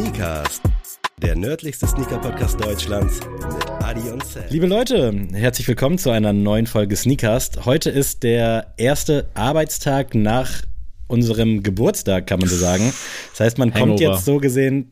[0.00, 0.62] Sneakers,
[1.18, 4.44] der nördlichste Sneaker-Podcast Deutschlands mit Adi und Sam.
[4.48, 7.50] Liebe Leute, herzlich willkommen zu einer neuen Folge Sneakers.
[7.66, 10.62] Heute ist der erste Arbeitstag nach
[11.10, 12.92] unserem Geburtstag, kann man so sagen.
[13.32, 14.14] Das heißt, man kommt Hangover.
[14.14, 14.88] jetzt so gesehen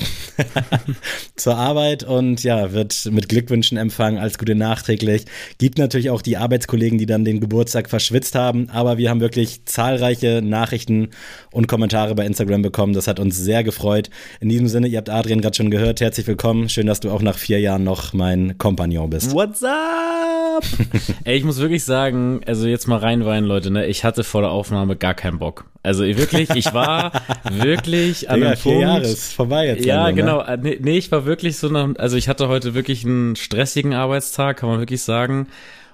[1.36, 5.24] zur Arbeit und ja, wird mit Glückwünschen empfangen, als Gute nachträglich.
[5.58, 9.64] Gibt natürlich auch die Arbeitskollegen, die dann den Geburtstag verschwitzt haben, aber wir haben wirklich
[9.64, 11.10] zahlreiche Nachrichten
[11.52, 12.92] und Kommentare bei Instagram bekommen.
[12.92, 14.10] Das hat uns sehr gefreut.
[14.40, 16.00] In diesem Sinne, ihr habt Adrian gerade schon gehört.
[16.00, 16.68] Herzlich willkommen.
[16.68, 19.32] Schön, dass du auch nach vier Jahren noch mein Kompagnon bist.
[19.32, 20.64] What's up?
[21.24, 23.86] Ey, ich muss wirklich sagen, also jetzt mal reinweinen, Leute, ne?
[23.86, 25.66] Ich hatte vor der Aufnahme gar keinen Bock.
[25.82, 27.12] Also wirklich, ich war
[27.50, 28.88] wirklich an Digga, einem vier Punkt.
[28.88, 29.84] Jahre ist vorbei jetzt.
[29.84, 30.14] Ja, ne?
[30.14, 30.40] genau.
[30.42, 33.94] Äh, Nee, nee, ich war wirklich so nach, also ich hatte heute wirklich einen stressigen
[33.94, 35.48] Arbeitstag, kann man wirklich sagen.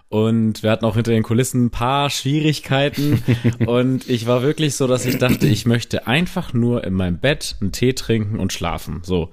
[0.09, 3.23] Und wir hatten auch hinter den Kulissen ein paar Schwierigkeiten.
[3.67, 7.57] und ich war wirklich so, dass ich dachte, ich möchte einfach nur in meinem Bett
[7.61, 9.01] einen Tee trinken und schlafen.
[9.03, 9.31] So.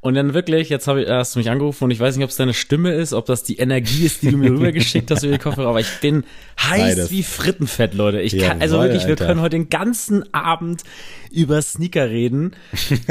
[0.00, 2.30] Und dann wirklich, jetzt hab ich, hast du mich angerufen und ich weiß nicht, ob
[2.30, 5.32] es deine Stimme ist, ob das die Energie ist, die du mir rübergeschickt hast über
[5.32, 6.24] die Kopfhörer, aber ich bin
[6.60, 7.10] heiß Beides.
[7.10, 8.20] wie Frittenfett, Leute.
[8.20, 9.26] Ich kann, also Jawohl, wirklich, wir Alter.
[9.26, 10.82] können heute den ganzen Abend
[11.32, 12.52] über Sneaker reden.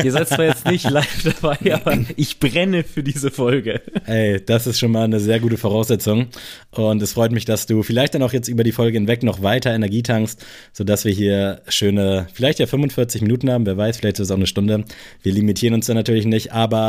[0.01, 3.81] Ihr seid zwar jetzt nicht live dabei, aber ich brenne für diese Folge.
[4.05, 6.27] Ey, das ist schon mal eine sehr gute Voraussetzung.
[6.71, 9.41] Und es freut mich, dass du vielleicht dann auch jetzt über die Folge hinweg noch
[9.41, 14.19] weiter Energie tankst, sodass wir hier schöne, vielleicht ja 45 Minuten haben, wer weiß, vielleicht
[14.19, 14.85] ist es auch eine Stunde.
[15.21, 16.84] Wir limitieren uns da natürlich nicht, aber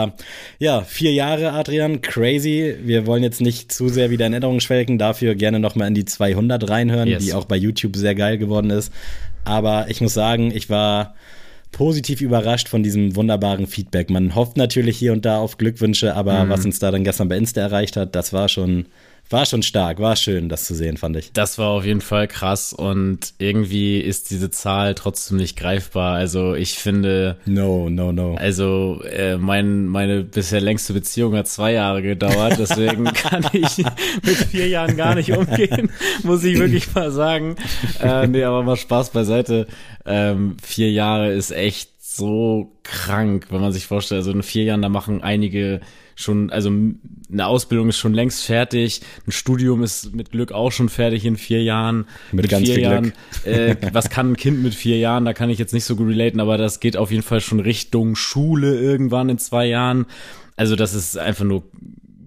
[0.59, 2.75] ja, vier Jahre, Adrian, crazy.
[2.83, 6.05] Wir wollen jetzt nicht zu sehr wieder in Erinnerungen schwelgen, dafür gerne nochmal in die
[6.05, 7.25] 200 reinhören, Yes.
[7.25, 8.93] die auch bei YouTube sehr geil geworden ist.
[9.45, 11.15] Aber ich muss sagen, ich war
[11.73, 14.09] positiv überrascht von diesem wunderbaren Feedback.
[14.11, 16.49] Man hofft natürlich hier und da auf Glückwünsche, aber Mhm.
[16.51, 18.87] was uns da dann gestern bei Insta erreicht hat, das war schon,
[19.31, 21.33] war schon stark, war schön, das zu sehen, fand ich.
[21.33, 26.15] Das war auf jeden Fall krass und irgendwie ist diese Zahl trotzdem nicht greifbar.
[26.15, 28.37] Also ich finde, No, no, no.
[28.37, 34.37] also äh, mein, meine bisher längste Beziehung hat zwei Jahre gedauert, deswegen kann ich mit
[34.51, 35.91] vier Jahren gar nicht umgehen,
[36.23, 37.57] muss ich wirklich mal sagen.
[38.03, 39.67] Äh, nee, aber mal Spaß beiseite.
[40.05, 44.21] Ähm, vier Jahre ist echt so krank, wenn man sich vorstellt.
[44.21, 45.81] Also in vier Jahren, da machen einige
[46.17, 50.89] schon, also eine Ausbildung ist schon längst fertig, ein Studium ist mit Glück auch schon
[50.89, 52.07] fertig in vier Jahren.
[52.33, 53.13] Mit ganz vier viel Jahren,
[53.45, 53.47] Glück.
[53.55, 55.25] äh, was kann ein Kind mit vier Jahren?
[55.25, 57.61] Da kann ich jetzt nicht so gut relaten, aber das geht auf jeden Fall schon
[57.61, 60.07] Richtung Schule irgendwann in zwei Jahren.
[60.57, 61.63] Also das ist einfach nur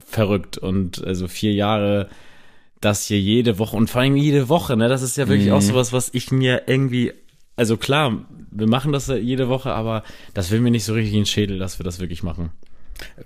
[0.06, 2.10] verrückt und also vier Jahre,
[2.82, 4.88] das hier jede Woche und vor allem jede Woche, ne?
[4.88, 5.54] Das ist ja wirklich Mhm.
[5.54, 7.12] auch sowas, was ich mir irgendwie,
[7.56, 11.22] also klar, wir machen das jede Woche, aber das will mir nicht so richtig in
[11.22, 12.52] den Schädel, dass wir das wirklich machen.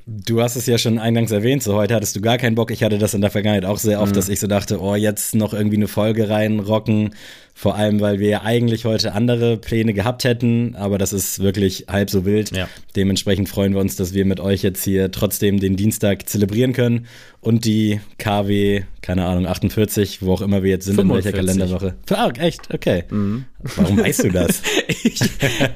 [0.05, 2.71] Du hast es ja schon eingangs erwähnt, so heute hattest du gar keinen Bock.
[2.71, 4.15] Ich hatte das in der Vergangenheit auch sehr oft, Mhm.
[4.15, 7.15] dass ich so dachte, oh, jetzt noch irgendwie eine Folge reinrocken.
[7.55, 11.85] Vor allem, weil wir ja eigentlich heute andere Pläne gehabt hätten, aber das ist wirklich
[11.87, 12.55] halb so wild.
[12.55, 12.67] Ja.
[12.95, 17.05] Dementsprechend freuen wir uns, dass wir mit euch jetzt hier trotzdem den Dienstag zelebrieren können
[17.41, 21.33] und die KW, keine Ahnung, 48, wo auch immer wir jetzt sind, in welcher 45.
[21.33, 21.95] Kalenderwoche.
[22.09, 22.73] Ah, echt?
[22.73, 23.03] Okay.
[23.09, 24.61] Warum weißt du das?
[25.05, 25.19] Ich,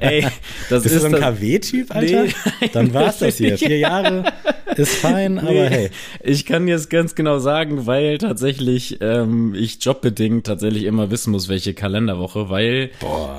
[0.00, 0.26] ey,
[0.70, 2.24] das Bist du ist so ein KW-Typ, Alter?
[2.24, 2.70] Nee.
[2.72, 3.58] Dann war's das hier.
[3.58, 4.24] Vier Jahre
[4.76, 5.90] ist fein, aber Nee, hey.
[6.22, 11.48] Ich kann jetzt ganz genau sagen, weil tatsächlich ähm, ich jobbedingt tatsächlich immer wissen muss,
[11.48, 12.90] welche Kalenderwoche, weil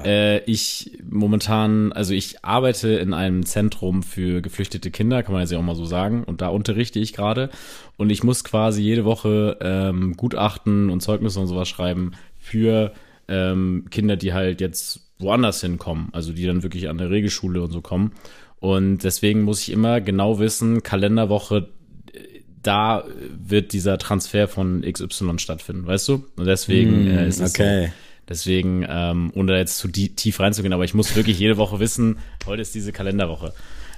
[0.06, 5.52] äh, ich momentan, also ich arbeite in einem Zentrum für geflüchtete Kinder, kann man jetzt
[5.52, 7.50] ja auch mal so sagen, und da unterrichte ich gerade
[7.98, 12.94] und ich muss quasi jede Woche ähm, Gutachten und Zeugnisse und sowas schreiben für
[13.28, 17.72] ähm, Kinder, die halt jetzt woanders hinkommen, also die dann wirklich an der Regelschule und
[17.72, 18.14] so kommen.
[18.60, 21.70] Und deswegen muss ich immer genau wissen, Kalenderwoche,
[22.14, 26.26] äh, da wird dieser Transfer von XY stattfinden, weißt du?
[26.36, 27.86] Und deswegen äh, ist es Mm, okay.
[27.88, 27.94] so.
[28.30, 32.20] Deswegen, ähm, ohne da jetzt zu tief reinzugehen, aber ich muss wirklich jede Woche wissen,
[32.46, 33.54] heute ist diese Kalenderwoche.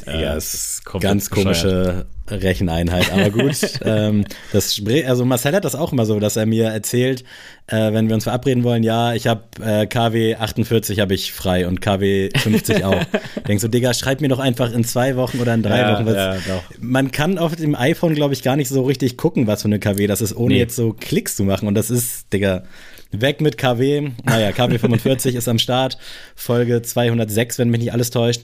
[0.08, 3.58] Äh, Ja, es ist ganz komische Recheneinheit, aber gut.
[3.86, 7.24] ähm, das also Marcel hat das auch immer so, dass er mir erzählt,
[7.68, 11.68] äh, wenn wir uns verabreden wollen, ja, ich habe äh, KW 48 habe ich frei
[11.68, 13.04] und KW 50 auch.
[13.48, 16.06] Denkst so, Digga, schreib mir doch einfach in zwei Wochen oder in drei Ja, Wochen
[16.06, 16.16] was.
[16.16, 16.64] ja, doch.
[16.80, 19.80] Man kann auf dem iPhone, glaube ich, gar nicht so richtig gucken, was für eine
[19.80, 20.60] KW das ist, ohne Nee.
[20.60, 21.68] jetzt so Klicks zu machen.
[21.68, 22.64] Und das ist, Digga,
[23.12, 24.12] weg mit KW.
[24.24, 25.98] Naja, KW 45 ist am Start.
[26.36, 28.42] Folge 206, wenn mich nicht alles täuscht.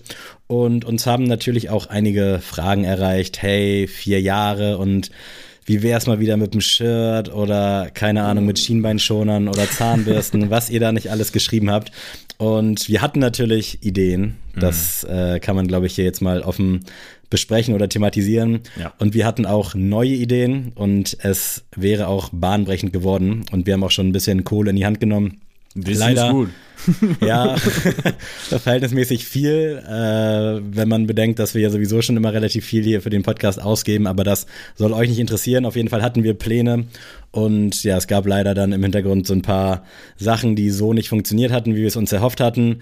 [0.48, 3.42] Und uns haben natürlich auch einige Fragen erreicht.
[3.42, 5.12] Hey, vier Jahre und
[5.66, 10.70] wie wär's mal wieder mit dem Shirt oder keine Ahnung mit Schienbeinschonern oder Zahnbürsten, was
[10.70, 11.92] ihr da nicht alles geschrieben habt.
[12.38, 14.38] Und wir hatten natürlich Ideen.
[14.56, 16.86] Das äh, kann man, glaube ich, hier jetzt mal offen
[17.30, 18.62] besprechen oder thematisieren.
[18.80, 18.94] Ja.
[19.00, 23.46] Und wir hatten auch neue Ideen und es wäre auch bahnbrechend geworden.
[23.52, 25.42] Und wir haben auch schon ein bisschen Kohle in die Hand genommen.
[25.76, 26.50] Das Leider ist gut.
[27.22, 27.56] Ja,
[28.50, 33.02] verhältnismäßig viel, äh, wenn man bedenkt, dass wir ja sowieso schon immer relativ viel hier
[33.02, 35.66] für den Podcast ausgeben, aber das soll euch nicht interessieren.
[35.66, 36.86] Auf jeden Fall hatten wir Pläne
[37.38, 39.84] und ja, es gab leider dann im Hintergrund so ein paar
[40.16, 42.80] Sachen, die so nicht funktioniert hatten, wie wir es uns erhofft hatten.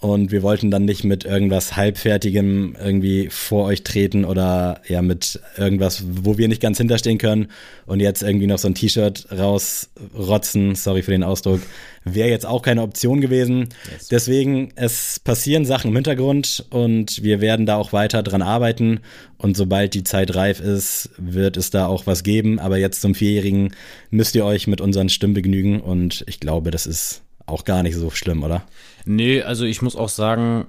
[0.00, 5.40] Und wir wollten dann nicht mit irgendwas Halbfertigem irgendwie vor euch treten oder ja mit
[5.58, 7.48] irgendwas, wo wir nicht ganz hinterstehen können
[7.84, 11.60] und jetzt irgendwie noch so ein T-Shirt rausrotzen, sorry für den Ausdruck,
[12.04, 13.68] wäre jetzt auch keine Option gewesen.
[13.92, 14.08] Yes.
[14.08, 19.00] Deswegen, es passieren Sachen im Hintergrund und wir werden da auch weiter dran arbeiten
[19.38, 22.58] und sobald die Zeit reif ist, wird es da auch was geben.
[22.58, 23.72] Aber jetzt zum Vierjährigen
[24.10, 27.94] müsst ihr euch mit unseren Stimmen begnügen und ich glaube, das ist auch gar nicht
[27.94, 28.64] so schlimm, oder?
[29.04, 30.66] Nee, also ich muss auch sagen,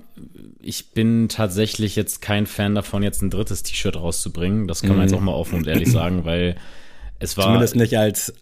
[0.62, 4.68] ich bin tatsächlich jetzt kein Fan davon, jetzt ein drittes T-Shirt rauszubringen.
[4.68, 5.18] Das kann man jetzt mhm.
[5.18, 6.56] auch mal offen und ehrlich sagen, weil
[7.19, 7.45] es war.
[7.45, 8.33] Zumindest nicht als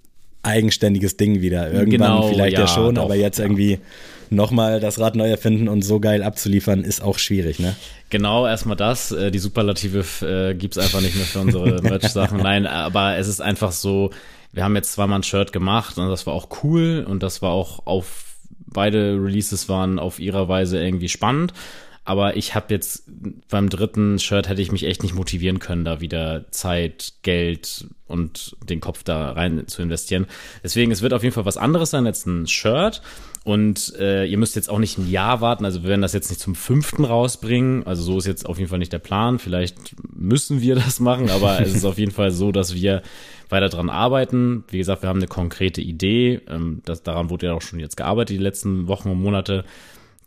[0.43, 1.71] eigenständiges Ding wieder.
[1.71, 3.45] Irgendwann genau, vielleicht ja, ja schon, doch, aber jetzt ja.
[3.45, 3.79] irgendwie
[4.29, 7.75] nochmal das Rad neu erfinden und so geil abzuliefern, ist auch schwierig, ne?
[8.09, 9.11] Genau, erstmal das.
[9.11, 12.39] Äh, die Superlative äh, gibt's einfach nicht mehr für unsere Merch-Sachen.
[12.39, 14.11] Nein, aber es ist einfach so,
[14.53, 17.51] wir haben jetzt zweimal ein Shirt gemacht und das war auch cool und das war
[17.51, 18.25] auch auf
[18.67, 21.53] beide Releases waren auf ihrer Weise irgendwie spannend.
[22.07, 23.03] Aber ich habe jetzt
[23.49, 28.55] beim dritten Shirt hätte ich mich echt nicht motivieren können, da wieder Zeit, Geld und
[28.63, 30.25] den Kopf da rein zu investieren.
[30.63, 33.01] Deswegen, es wird auf jeden Fall was anderes sein als ein Shirt.
[33.43, 35.65] Und äh, ihr müsst jetzt auch nicht ein Jahr warten.
[35.65, 37.85] Also wir werden das jetzt nicht zum fünften rausbringen.
[37.85, 39.37] Also so ist jetzt auf jeden Fall nicht der Plan.
[39.37, 43.01] Vielleicht müssen wir das machen, aber es ist auf jeden Fall so, dass wir
[43.49, 44.63] weiter dran arbeiten.
[44.69, 46.39] Wie gesagt, wir haben eine konkrete Idee.
[46.47, 49.65] Ähm, das, daran wurde ja auch schon jetzt gearbeitet die letzten Wochen und Monate.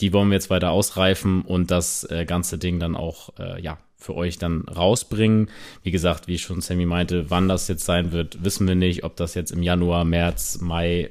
[0.00, 3.78] Die wollen wir jetzt weiter ausreifen und das äh, ganze Ding dann auch, äh, ja,
[3.96, 5.50] für euch dann rausbringen.
[5.82, 9.04] Wie gesagt, wie schon Sammy meinte, wann das jetzt sein wird, wissen wir nicht.
[9.04, 11.10] Ob das jetzt im Januar, März, Mai,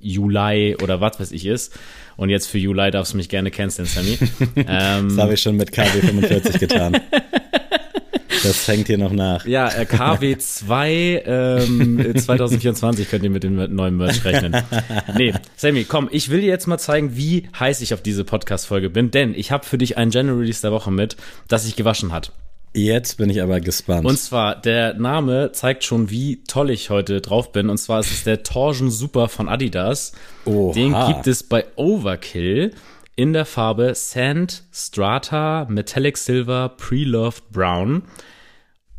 [0.00, 1.78] Juli oder was weiß ich ist.
[2.16, 4.18] Und jetzt für Juli darfst du mich gerne canceln, Sammy.
[4.56, 7.00] ähm, das habe ich schon mit KW 45 getan.
[8.42, 9.46] Das hängt hier noch nach.
[9.46, 14.56] Ja, äh, KW2 ähm, 2024 könnt ihr mit dem neuen Merch rechnen.
[15.16, 18.90] Nee, Sammy, komm, ich will dir jetzt mal zeigen, wie heiß ich auf diese Podcast-Folge
[18.90, 21.16] bin, denn ich habe für dich ein General Release der Woche mit,
[21.48, 22.32] das sich gewaschen hat.
[22.74, 24.06] Jetzt bin ich aber gespannt.
[24.06, 27.68] Und zwar, der Name zeigt schon, wie toll ich heute drauf bin.
[27.68, 30.12] Und zwar ist es der Torsion Super von Adidas.
[30.46, 30.72] Oha.
[30.72, 32.72] Den gibt es bei Overkill
[33.16, 38.02] in der Farbe Sand, Strata, Metallic Silver, Pre-Loved Brown.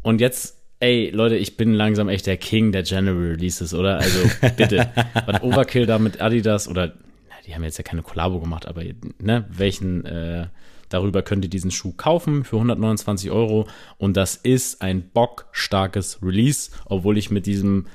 [0.01, 3.97] Und jetzt, ey, Leute, ich bin langsam echt der King der General Releases, oder?
[3.97, 4.19] Also
[4.57, 4.91] bitte,
[5.25, 6.93] was Overkill da mit Adidas oder,
[7.29, 8.83] na, die haben jetzt ja keine Kollabo gemacht, aber
[9.19, 10.47] ne, welchen, äh,
[10.89, 13.67] darüber könnt ihr diesen Schuh kaufen für 129 Euro.
[13.97, 17.87] Und das ist ein bockstarkes Release, obwohl ich mit diesem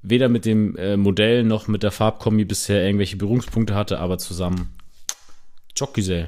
[0.00, 4.77] weder mit dem äh, Modell noch mit der Farbkombi bisher irgendwelche Berührungspunkte hatte, aber zusammen
[5.78, 6.26] Jokise.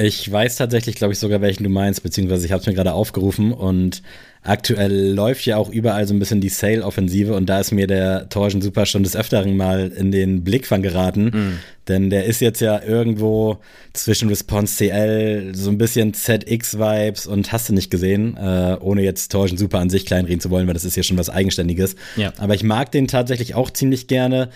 [0.00, 2.92] Ich weiß tatsächlich, glaube ich, sogar, welchen du meinst, beziehungsweise ich habe es mir gerade
[2.92, 4.02] aufgerufen und
[4.44, 8.28] aktuell läuft ja auch überall so ein bisschen die Sale-Offensive und da ist mir der
[8.28, 11.58] Torschen Super schon des Öfteren mal in den Blickfang geraten, mm.
[11.88, 13.58] denn der ist jetzt ja irgendwo
[13.92, 19.32] zwischen Response CL, so ein bisschen ZX-Vibes und hast du nicht gesehen, äh, ohne jetzt
[19.32, 21.96] Torschen Super an sich kleinreden zu wollen, weil das ist ja schon was Eigenständiges.
[22.16, 22.32] Ja.
[22.38, 24.50] Aber ich mag den tatsächlich auch ziemlich gerne.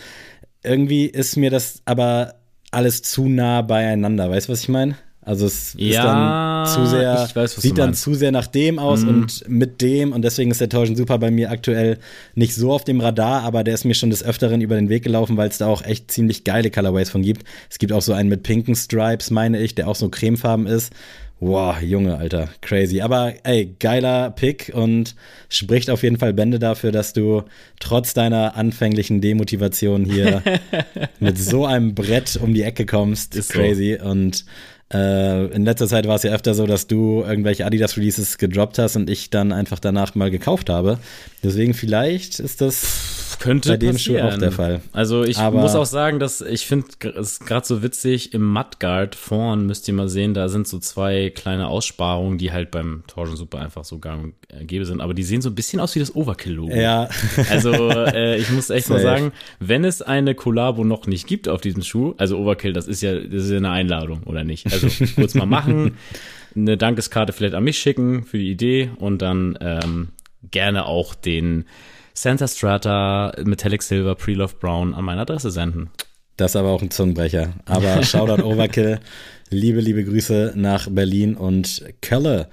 [0.62, 2.34] Irgendwie ist mir das aber
[2.72, 4.96] alles zu nah beieinander, weißt du, was ich meine?
[5.24, 9.02] Also es ja, ist dann zu sehr, weiß, sieht dann zu sehr nach dem aus
[9.02, 9.08] mhm.
[9.08, 11.98] und mit dem und deswegen ist der Torsion Super bei mir aktuell
[12.34, 15.04] nicht so auf dem Radar, aber der ist mir schon des Öfteren über den Weg
[15.04, 17.46] gelaufen, weil es da auch echt ziemlich geile Colorways von gibt.
[17.70, 20.92] Es gibt auch so einen mit pinken Stripes, meine ich, der auch so cremefarben ist.
[21.44, 23.00] Wow, Junge, Alter, crazy.
[23.00, 25.16] Aber ey, geiler Pick und
[25.48, 27.42] spricht auf jeden Fall Bände dafür, dass du
[27.80, 30.40] trotz deiner anfänglichen Demotivation hier
[31.18, 33.34] mit so einem Brett um die Ecke kommst.
[33.34, 33.98] Ist crazy.
[34.00, 34.08] So.
[34.08, 34.44] Und
[34.94, 38.94] äh, in letzter Zeit war es ja öfter so, dass du irgendwelche Adidas-Releases gedroppt hast
[38.94, 41.00] und ich dann einfach danach mal gekauft habe.
[41.42, 44.28] Deswegen vielleicht ist das könnte bei dem passieren.
[44.28, 44.80] Schuh auch der Fall.
[44.92, 49.14] Also ich Aber muss auch sagen, dass ich finde es gerade so witzig, im Mudguard
[49.14, 53.36] vorn müsst ihr mal sehen, da sind so zwei kleine Aussparungen, die halt beim Torsion
[53.36, 55.00] Super einfach so gang und gäbe sind.
[55.00, 56.74] Aber die sehen so ein bisschen aus wie das Overkill-Logo.
[56.74, 57.08] Ja.
[57.50, 61.60] Also äh, ich muss echt mal sagen, wenn es eine Collabo noch nicht gibt auf
[61.60, 64.72] diesem Schuh, also Overkill, das ist ja, das ist ja eine Einladung, oder nicht?
[64.72, 65.96] Also kurz mal machen,
[66.54, 70.08] eine Dankeskarte vielleicht an mich schicken für die Idee und dann ähm,
[70.50, 71.64] gerne auch den
[72.22, 75.90] Santa Strata, Metallic Silver, Pre-Love Brown an meine Adresse senden.
[76.36, 77.54] Das ist aber auch ein Zungenbrecher.
[77.64, 79.00] Aber Shoutout Overkill.
[79.50, 82.48] liebe, liebe Grüße nach Berlin und Kölle.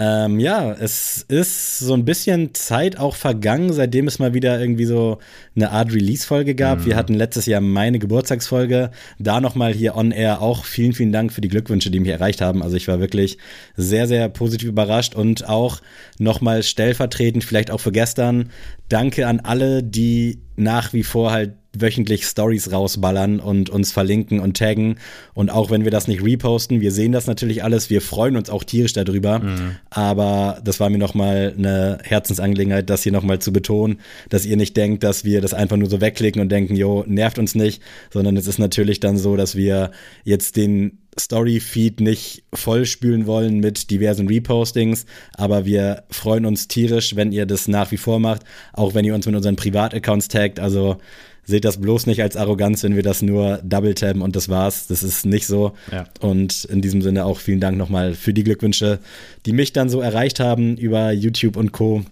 [0.00, 4.84] Ähm, ja, es ist so ein bisschen Zeit auch vergangen, seitdem es mal wieder irgendwie
[4.84, 5.18] so
[5.56, 6.80] eine Art Release-Folge gab.
[6.80, 6.86] Mhm.
[6.86, 8.92] Wir hatten letztes Jahr meine Geburtstagsfolge.
[9.18, 12.40] Da nochmal hier on air auch vielen, vielen Dank für die Glückwünsche, die mich erreicht
[12.40, 12.62] haben.
[12.62, 13.38] Also ich war wirklich
[13.76, 15.80] sehr, sehr positiv überrascht und auch
[16.20, 18.50] nochmal stellvertretend, vielleicht auch für gestern,
[18.88, 24.56] danke an alle, die nach wie vor halt wöchentlich Stories rausballern und uns verlinken und
[24.56, 24.96] taggen.
[25.34, 28.50] Und auch wenn wir das nicht reposten, wir sehen das natürlich alles, wir freuen uns
[28.50, 29.38] auch tierisch darüber.
[29.40, 29.76] Mhm.
[29.90, 34.76] Aber das war mir nochmal eine Herzensangelegenheit, das hier nochmal zu betonen, dass ihr nicht
[34.76, 37.82] denkt, dass wir das einfach nur so wegklicken und denken, jo, nervt uns nicht,
[38.12, 39.90] sondern es ist natürlich dann so, dass wir
[40.24, 47.32] jetzt den Story-Feed nicht vollspülen wollen mit diversen Repostings, aber wir freuen uns tierisch, wenn
[47.32, 48.42] ihr das nach wie vor macht,
[48.72, 50.60] auch wenn ihr uns mit unseren Privataccounts taggt.
[50.60, 50.98] Also
[51.48, 54.86] seht das bloß nicht als Arroganz, wenn wir das nur double tabben und das war's.
[54.86, 55.72] Das ist nicht so.
[55.90, 56.04] Ja.
[56.20, 58.98] Und in diesem Sinne auch vielen Dank nochmal für die Glückwünsche,
[59.46, 62.04] die mich dann so erreicht haben über YouTube und Co.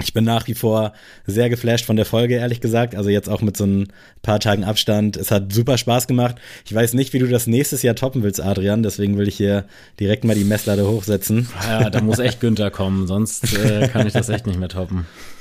[0.00, 0.92] Ich bin nach wie vor
[1.26, 2.94] sehr geflasht von der Folge, ehrlich gesagt.
[2.94, 3.88] Also jetzt auch mit so ein
[4.22, 5.16] paar Tagen Abstand.
[5.16, 6.36] Es hat super Spaß gemacht.
[6.64, 8.84] Ich weiß nicht, wie du das nächstes Jahr toppen willst, Adrian.
[8.84, 9.64] Deswegen will ich hier
[9.98, 11.48] direkt mal die Messlatte hochsetzen.
[11.66, 13.08] Ja, da muss echt Günther kommen.
[13.08, 15.06] Sonst äh, kann ich das echt nicht mehr toppen.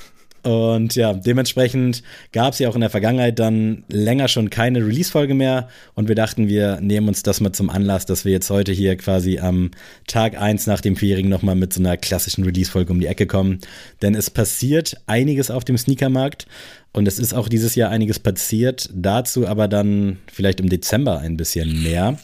[0.45, 5.33] Und ja, dementsprechend gab es ja auch in der Vergangenheit dann länger schon keine Release-Folge
[5.33, 5.69] mehr.
[5.95, 8.95] Und wir dachten, wir nehmen uns das mal zum Anlass, dass wir jetzt heute hier
[8.95, 9.71] quasi am
[10.05, 13.57] Tag eins nach dem Vierjährigen nochmal mit so einer klassischen Release-Folge um die Ecke kommen.
[14.03, 16.45] Denn es passiert einiges auf dem Sneakermarkt.
[16.93, 18.91] Und es ist auch dieses Jahr einiges passiert.
[18.93, 22.19] Dazu aber dann vielleicht im Dezember ein bisschen mehr.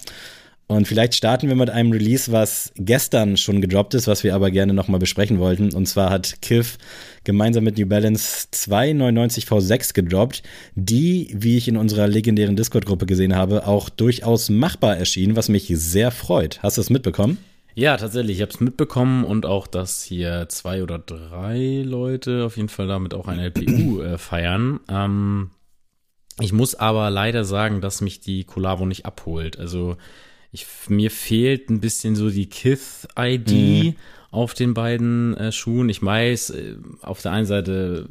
[0.67, 4.51] Und vielleicht starten wir mit einem Release, was gestern schon gedroppt ist, was wir aber
[4.51, 5.73] gerne nochmal besprechen wollten.
[5.73, 6.77] Und zwar hat Kiff
[7.23, 10.43] gemeinsam mit New Balance 299 V6 gedroppt,
[10.75, 15.71] die, wie ich in unserer legendären Discord-Gruppe gesehen habe, auch durchaus machbar erschienen, was mich
[15.75, 16.61] sehr freut.
[16.63, 17.37] Hast du es mitbekommen?
[17.73, 18.37] Ja, tatsächlich.
[18.37, 22.87] Ich habe es mitbekommen und auch, dass hier zwei oder drei Leute auf jeden Fall
[22.87, 24.81] damit auch ein LPU äh, feiern.
[24.89, 25.51] Ähm,
[26.39, 29.59] ich muss aber leider sagen, dass mich die Collabo nicht abholt.
[29.59, 29.97] Also
[30.51, 33.95] ich, mir fehlt ein bisschen so die Kith-ID mhm.
[34.31, 35.89] Auf den beiden äh, Schuhen.
[35.89, 38.07] Ich weiß, äh, auf der einen Seite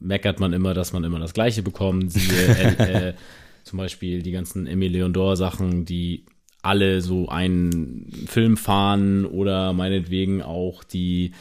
[0.00, 2.12] meckert man immer, dass man immer das Gleiche bekommt.
[2.12, 2.46] Siehe,
[2.78, 3.14] äh, äh,
[3.62, 6.24] zum Beispiel die ganzen Emile Leondor Sachen, die
[6.62, 11.32] alle so einen Film fahren oder meinetwegen auch die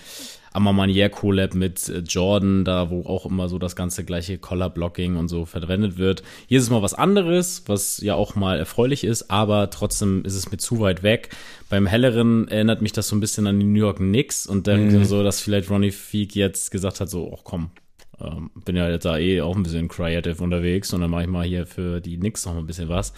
[0.53, 5.15] Amamanier Collab mit äh, Jordan, da wo auch immer so das ganze gleiche Collar Blocking
[5.15, 6.23] und so verwendet wird.
[6.47, 10.35] Hier ist es mal was anderes, was ja auch mal erfreulich ist, aber trotzdem ist
[10.35, 11.29] es mir zu weit weg.
[11.69, 14.87] Beim helleren erinnert mich das so ein bisschen an die New York Knicks und dann
[14.87, 15.05] mhm.
[15.05, 17.71] so, dass vielleicht Ronnie Feek jetzt gesagt hat, so, ach komm,
[18.19, 21.29] ähm, bin ja jetzt da eh auch ein bisschen creative unterwegs und dann mache ich
[21.29, 23.13] mal hier für die Knicks noch ein bisschen was.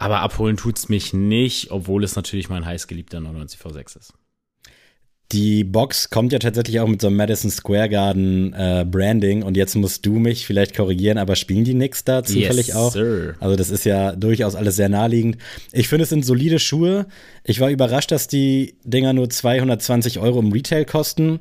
[0.00, 4.14] Aber abholen tut's mich nicht, obwohl es natürlich mein heißgeliebter 99V6 ist.
[5.30, 9.58] Die Box kommt ja tatsächlich auch mit so einem Madison Square Garden äh, Branding und
[9.58, 12.92] jetzt musst du mich vielleicht korrigieren, aber spielen die Knicks da zufällig yes, auch?
[12.92, 13.34] Sir.
[13.40, 15.36] Also das ist ja durchaus alles sehr naheliegend.
[15.70, 17.06] Ich finde, es sind solide Schuhe.
[17.44, 21.40] Ich war überrascht, dass die Dinger nur 220 Euro im Retail kosten.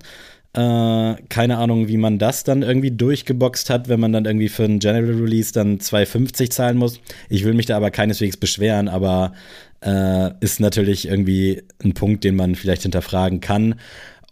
[0.54, 4.64] Äh, keine Ahnung, wie man das dann irgendwie durchgeboxt hat, wenn man dann irgendwie für
[4.64, 7.00] einen General Release dann 2,50 zahlen muss.
[7.30, 9.34] Ich will mich da aber keineswegs beschweren, aber
[9.82, 13.76] äh, ist natürlich irgendwie ein Punkt, den man vielleicht hinterfragen kann.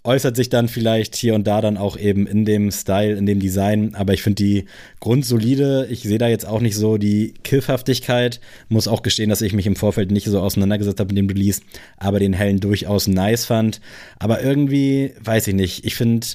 [0.08, 3.42] Äußert sich dann vielleicht hier und da dann auch eben in dem Style, in dem
[3.42, 4.64] Design, aber ich finde die
[5.02, 5.86] grundsolide.
[5.90, 8.40] Ich sehe da jetzt auch nicht so die Kiffhaftigkeit.
[8.70, 11.62] Muss auch gestehen, dass ich mich im Vorfeld nicht so auseinandergesetzt habe mit dem Release,
[11.98, 13.82] aber den hellen durchaus nice fand.
[14.18, 16.26] Aber irgendwie, weiß ich nicht, ich finde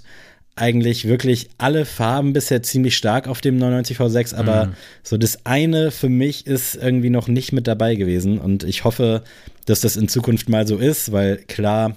[0.55, 4.73] eigentlich wirklich alle Farben bisher ziemlich stark auf dem 99V6, aber mhm.
[5.03, 9.23] so das eine für mich ist irgendwie noch nicht mit dabei gewesen und ich hoffe,
[9.65, 11.97] dass das in Zukunft mal so ist, weil klar,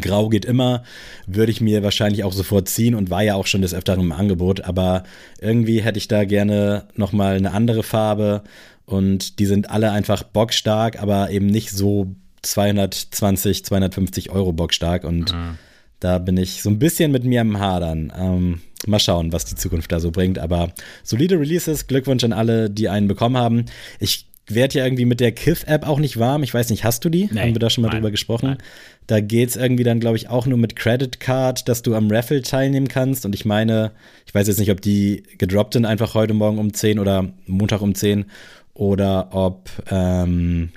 [0.00, 0.82] Grau geht immer,
[1.26, 4.12] würde ich mir wahrscheinlich auch sofort ziehen und war ja auch schon des Öfteren im
[4.12, 5.04] Angebot, aber
[5.40, 8.42] irgendwie hätte ich da gerne nochmal eine andere Farbe
[8.86, 15.32] und die sind alle einfach bockstark, aber eben nicht so 220, 250 Euro bockstark und
[15.32, 15.58] mhm
[16.04, 18.12] da bin ich so ein bisschen mit mir im Hadern.
[18.14, 20.38] Ähm, mal schauen, was die Zukunft da so bringt.
[20.38, 20.70] Aber
[21.02, 23.64] solide Releases, Glückwunsch an alle, die einen bekommen haben.
[24.00, 26.42] Ich werde ja irgendwie mit der Kiff-App auch nicht warm.
[26.42, 27.30] Ich weiß nicht, hast du die?
[27.32, 28.50] Nee, haben wir da schon mal nein, drüber gesprochen?
[28.50, 28.58] Nein.
[29.06, 32.10] Da geht es irgendwie dann, glaube ich, auch nur mit Credit Card, dass du am
[32.10, 33.26] Raffle teilnehmen kannst.
[33.26, 33.92] Und ich meine,
[34.26, 37.82] ich weiß jetzt nicht, ob die gedroppt sind, einfach heute Morgen um 10 oder Montag
[37.82, 38.24] um 10
[38.72, 40.70] oder ob ähm,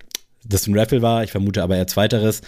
[0.44, 1.24] das ein Raffle war.
[1.24, 2.42] Ich vermute aber eher zweiteres.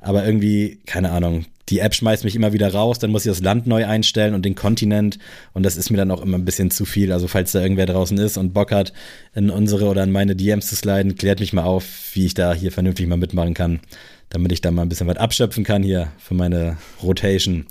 [0.00, 3.40] Aber irgendwie, keine Ahnung, die App schmeißt mich immer wieder raus, dann muss ich das
[3.40, 5.18] Land neu einstellen und den Kontinent
[5.54, 7.10] und das ist mir dann auch immer ein bisschen zu viel.
[7.10, 8.92] Also falls da irgendwer draußen ist und Bock hat,
[9.34, 12.52] in unsere oder in meine DMs zu sliden, klärt mich mal auf, wie ich da
[12.52, 13.80] hier vernünftig mal mitmachen kann,
[14.34, 17.66] damit ich da mal ein bisschen was abschöpfen kann hier für meine Rotation.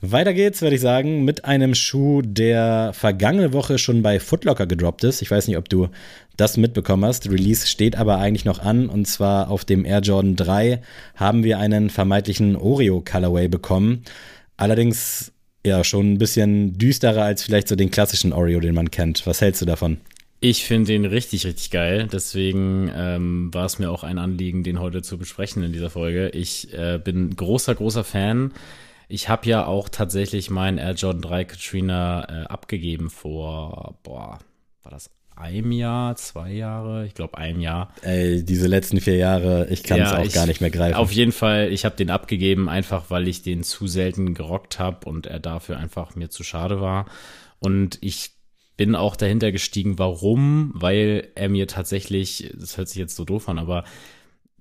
[0.00, 5.04] Weiter geht's, würde ich sagen, mit einem Schuh, der vergangene Woche schon bei Footlocker gedroppt
[5.04, 5.22] ist.
[5.22, 5.88] Ich weiß nicht, ob du
[6.36, 7.28] das mitbekommen hast.
[7.30, 10.80] Release steht aber eigentlich noch an und zwar auf dem Air Jordan 3
[11.14, 14.02] haben wir einen vermeintlichen Oreo Colorway bekommen.
[14.56, 15.32] Allerdings
[15.64, 19.26] ja schon ein bisschen düsterer als vielleicht so den klassischen Oreo, den man kennt.
[19.26, 19.98] Was hältst du davon?
[20.44, 22.08] Ich finde den richtig, richtig geil.
[22.12, 26.30] Deswegen ähm, war es mir auch ein Anliegen, den heute zu besprechen in dieser Folge.
[26.30, 28.52] Ich äh, bin großer, großer Fan.
[29.06, 34.40] Ich habe ja auch tatsächlich meinen Air Jordan 3 Katrina äh, abgegeben vor, boah,
[34.82, 37.06] war das einem Jahr, zwei Jahre?
[37.06, 37.94] Ich glaube ein Jahr.
[38.02, 40.96] Ey, diese letzten vier Jahre, ich kann es ja, auch ich, gar nicht mehr greifen.
[40.96, 45.08] Auf jeden Fall, ich habe den abgegeben, einfach weil ich den zu selten gerockt habe
[45.08, 47.06] und er dafür einfach mir zu schade war.
[47.60, 48.41] Und ich
[48.76, 53.48] bin auch dahinter gestiegen, warum, weil er mir tatsächlich, das hört sich jetzt so doof
[53.48, 53.84] an, aber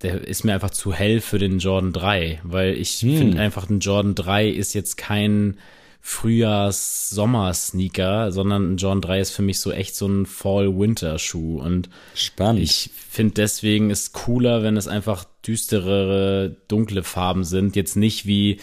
[0.01, 3.18] der ist mir einfach zu hell für den Jordan 3, weil ich hm.
[3.18, 5.58] finde einfach, ein Jordan 3 ist jetzt kein
[6.01, 11.62] Frühjahrs-Sommer-Sneaker, sondern ein Jordan 3 ist für mich so echt so ein Fall-Winter-Schuh.
[11.62, 12.63] Und Spannend.
[12.63, 17.75] ich finde deswegen ist cooler, wenn es einfach düsterere, dunkle Farben sind.
[17.75, 18.58] Jetzt nicht wie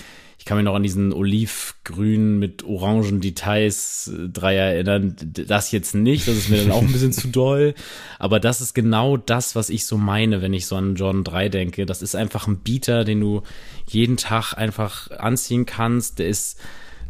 [0.48, 5.14] kann mich noch an diesen olivgrün mit orangen Details äh, Dreier erinnern.
[5.20, 7.74] Das jetzt nicht, das ist mir dann auch ein bisschen zu doll.
[8.18, 11.50] Aber das ist genau das, was ich so meine, wenn ich so an Jordan 3
[11.50, 11.84] denke.
[11.84, 13.42] Das ist einfach ein Beater, den du
[13.88, 16.18] jeden Tag einfach anziehen kannst.
[16.18, 16.58] Der ist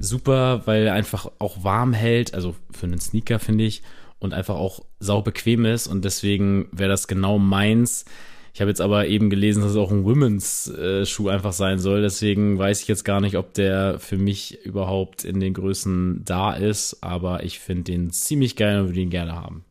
[0.00, 2.34] super, weil er einfach auch warm hält.
[2.34, 3.82] Also für einen Sneaker finde ich.
[4.18, 5.86] Und einfach auch sau bequem ist.
[5.86, 8.04] Und deswegen wäre das genau meins
[8.58, 12.02] ich habe jetzt aber eben gelesen, dass es auch ein Women's-Schuh äh, einfach sein soll.
[12.02, 16.54] Deswegen weiß ich jetzt gar nicht, ob der für mich überhaupt in den Größen da
[16.54, 16.96] ist.
[17.00, 19.64] Aber ich finde den ziemlich geil und würde ihn gerne haben.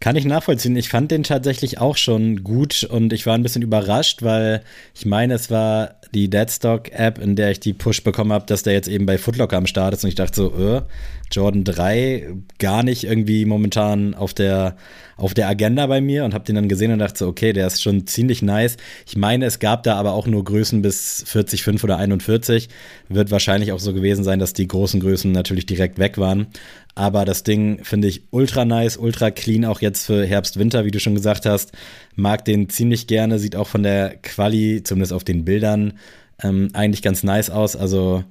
[0.00, 0.76] Kann ich nachvollziehen.
[0.76, 4.62] Ich fand den tatsächlich auch schon gut und ich war ein bisschen überrascht, weil
[4.94, 8.72] ich meine, es war die Deadstock-App, in der ich die Push bekommen habe, dass der
[8.72, 10.82] jetzt eben bei Footlocker am Start ist und ich dachte so, äh,
[11.30, 14.76] Jordan 3 gar nicht irgendwie momentan auf der
[15.20, 17.66] auf der Agenda bei mir und habe den dann gesehen und dachte so, okay, der
[17.66, 18.78] ist schon ziemlich nice.
[19.06, 22.70] Ich meine, es gab da aber auch nur Größen bis 40, 5 oder 41.
[23.10, 26.46] Wird wahrscheinlich auch so gewesen sein, dass die großen Größen natürlich direkt weg waren.
[26.94, 30.90] Aber das Ding finde ich ultra nice, ultra clean, auch jetzt für Herbst, Winter, wie
[30.90, 31.72] du schon gesagt hast.
[32.16, 35.98] Mag den ziemlich gerne, sieht auch von der Quali, zumindest auf den Bildern,
[36.42, 37.76] ähm, eigentlich ganz nice aus.
[37.76, 38.24] Also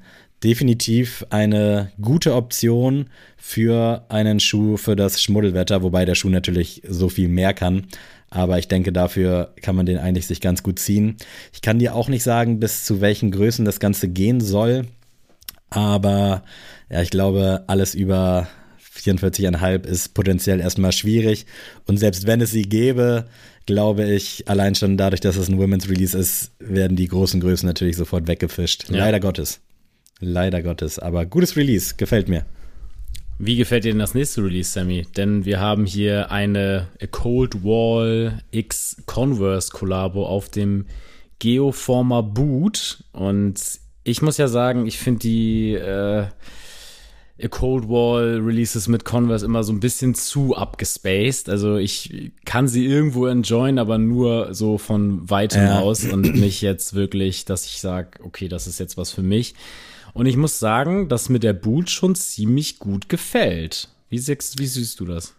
[0.44, 7.10] definitiv eine gute Option für einen Schuh für das Schmuddelwetter, wobei der Schuh natürlich so
[7.10, 7.88] viel mehr kann.
[8.30, 11.18] Aber ich denke, dafür kann man den eigentlich sich ganz gut ziehen.
[11.52, 14.86] Ich kann dir auch nicht sagen, bis zu welchen Größen das Ganze gehen soll.
[15.70, 16.44] Aber
[16.90, 18.48] ja, ich glaube, alles über
[18.96, 21.46] 44,5 ist potenziell erstmal schwierig.
[21.88, 23.26] Und selbst wenn es sie gäbe,
[23.66, 27.68] glaube ich, allein schon dadurch, dass es ein Women's Release ist, werden die großen Größen
[27.68, 28.90] natürlich sofort weggefischt.
[28.90, 28.98] Ja.
[28.98, 29.60] Leider Gottes.
[30.20, 31.00] Leider Gottes.
[31.00, 32.46] Aber gutes Release, gefällt mir.
[33.38, 35.08] Wie gefällt dir denn das nächste Release, Sammy?
[35.16, 40.86] Denn wir haben hier eine Cold Wall X Converse Collabo auf dem
[41.40, 43.06] Geoformer Boot.
[43.14, 43.62] Und
[44.04, 46.26] ich muss ja sagen, ich finde die äh,
[47.50, 51.48] Cold Wall Releases mit Converse immer so ein bisschen zu abgespaced.
[51.48, 55.80] Also ich kann sie irgendwo enjoyen, aber nur so von weitem ja.
[55.80, 59.56] aus und nicht jetzt wirklich, dass ich sage, okay, das ist jetzt was für mich.
[60.20, 63.88] Und ich muss sagen, dass mir der Boot schon ziemlich gut gefällt.
[64.10, 65.34] Wie siehst, wie siehst du das?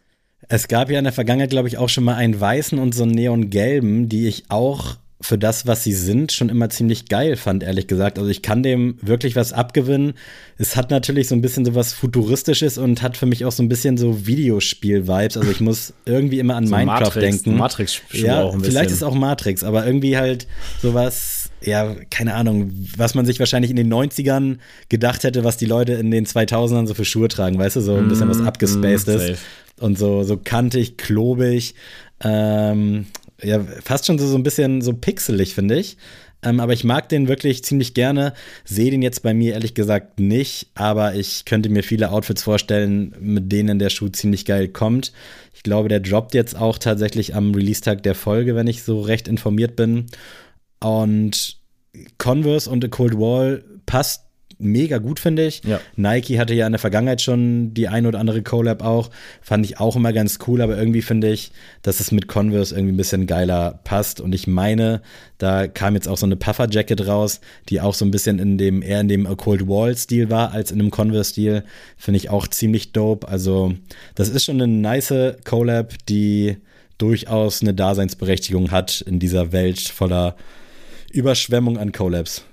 [0.49, 3.03] Es gab ja in der Vergangenheit, glaube ich, auch schon mal einen weißen und so
[3.03, 7.63] einen neongelben, die ich auch für das, was sie sind, schon immer ziemlich geil fand,
[7.63, 8.19] ehrlich gesagt.
[8.19, 10.15] Also ich kann dem wirklich was abgewinnen.
[10.57, 13.63] Es hat natürlich so ein bisschen so was Futuristisches und hat für mich auch so
[13.63, 15.37] ein bisschen so Videospiel-Vibes.
[15.37, 17.59] Also ich muss irgendwie immer an so Minecraft Matrix, denken.
[17.59, 20.47] Matrix ja, vielleicht ist auch Matrix, aber irgendwie halt
[20.81, 25.67] sowas, ja, keine Ahnung, was man sich wahrscheinlich in den 90ern gedacht hätte, was die
[25.67, 28.47] Leute in den 2000ern so für Schuhe tragen, weißt du, so ein bisschen was mm,
[28.47, 29.43] abgespaced mm, ist.
[29.79, 31.75] Und so, so kantig, klobig.
[32.23, 33.07] Ähm,
[33.43, 35.97] ja, fast schon so, so ein bisschen so pixelig, finde ich.
[36.43, 38.33] Ähm, aber ich mag den wirklich ziemlich gerne.
[38.65, 43.15] Sehe den jetzt bei mir ehrlich gesagt nicht, aber ich könnte mir viele Outfits vorstellen,
[43.21, 45.13] mit denen der Schuh ziemlich geil kommt.
[45.55, 49.29] Ich glaube, der droppt jetzt auch tatsächlich am Release-Tag der Folge, wenn ich so recht
[49.29, 50.07] informiert bin.
[50.83, 51.59] Und
[52.19, 55.63] Converse und A Cold Wall passt mega gut, finde ich.
[55.65, 55.81] Ja.
[55.97, 59.11] Nike hatte ja in der Vergangenheit schon die ein oder andere Collab auch.
[59.41, 62.93] Fand ich auch immer ganz cool, aber irgendwie finde ich, dass es mit Converse irgendwie
[62.93, 64.21] ein bisschen geiler passt.
[64.21, 65.01] Und ich meine,
[65.39, 68.83] da kam jetzt auch so eine Puffer-Jacket raus, die auch so ein bisschen in dem,
[68.83, 71.65] eher in dem Cold Wall-Stil war, als in einem Converse-Stil.
[71.97, 73.27] Finde ich auch ziemlich dope.
[73.29, 73.75] Also,
[74.15, 76.59] das ist schon eine nice Collab, die
[76.99, 80.37] durchaus eine Daseinsberechtigung hat in dieser Welt voller
[81.11, 82.45] Überschwemmung an Collabs.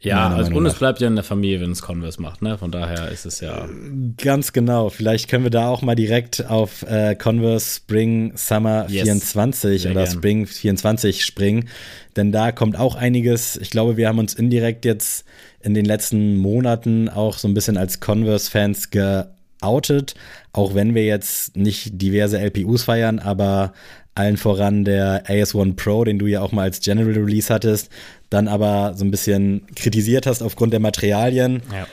[0.00, 2.56] Ja, also und es bleibt ja in der Familie, wenn es Converse macht, ne?
[2.56, 3.68] Von daher ist es ja.
[4.16, 4.90] Ganz genau.
[4.90, 9.02] Vielleicht können wir da auch mal direkt auf äh, Converse Spring Summer Yes.
[9.02, 10.12] 24 Sehr oder gern.
[10.14, 11.68] Spring 24 springen.
[12.14, 13.56] Denn da kommt auch einiges.
[13.56, 15.24] Ich glaube, wir haben uns indirekt jetzt
[15.60, 20.14] in den letzten Monaten auch so ein bisschen als Converse-Fans geoutet.
[20.52, 23.72] Auch wenn wir jetzt nicht diverse LPUs feiern, aber
[24.18, 27.90] allen voran der AS1 Pro, den du ja auch mal als General Release hattest,
[28.30, 31.86] dann aber so ein bisschen kritisiert hast aufgrund der Materialien Ja.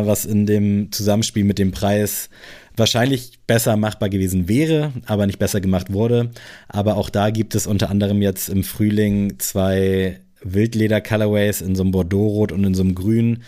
[0.00, 2.28] äh, was in dem Zusammenspiel mit dem Preis
[2.76, 6.30] wahrscheinlich besser machbar gewesen wäre, aber nicht besser gemacht wurde.
[6.68, 11.92] Aber auch da gibt es unter anderem jetzt im Frühling zwei Wildleder-Colorways in so einem
[11.92, 13.42] Bordeaux-Rot und in so einem Grün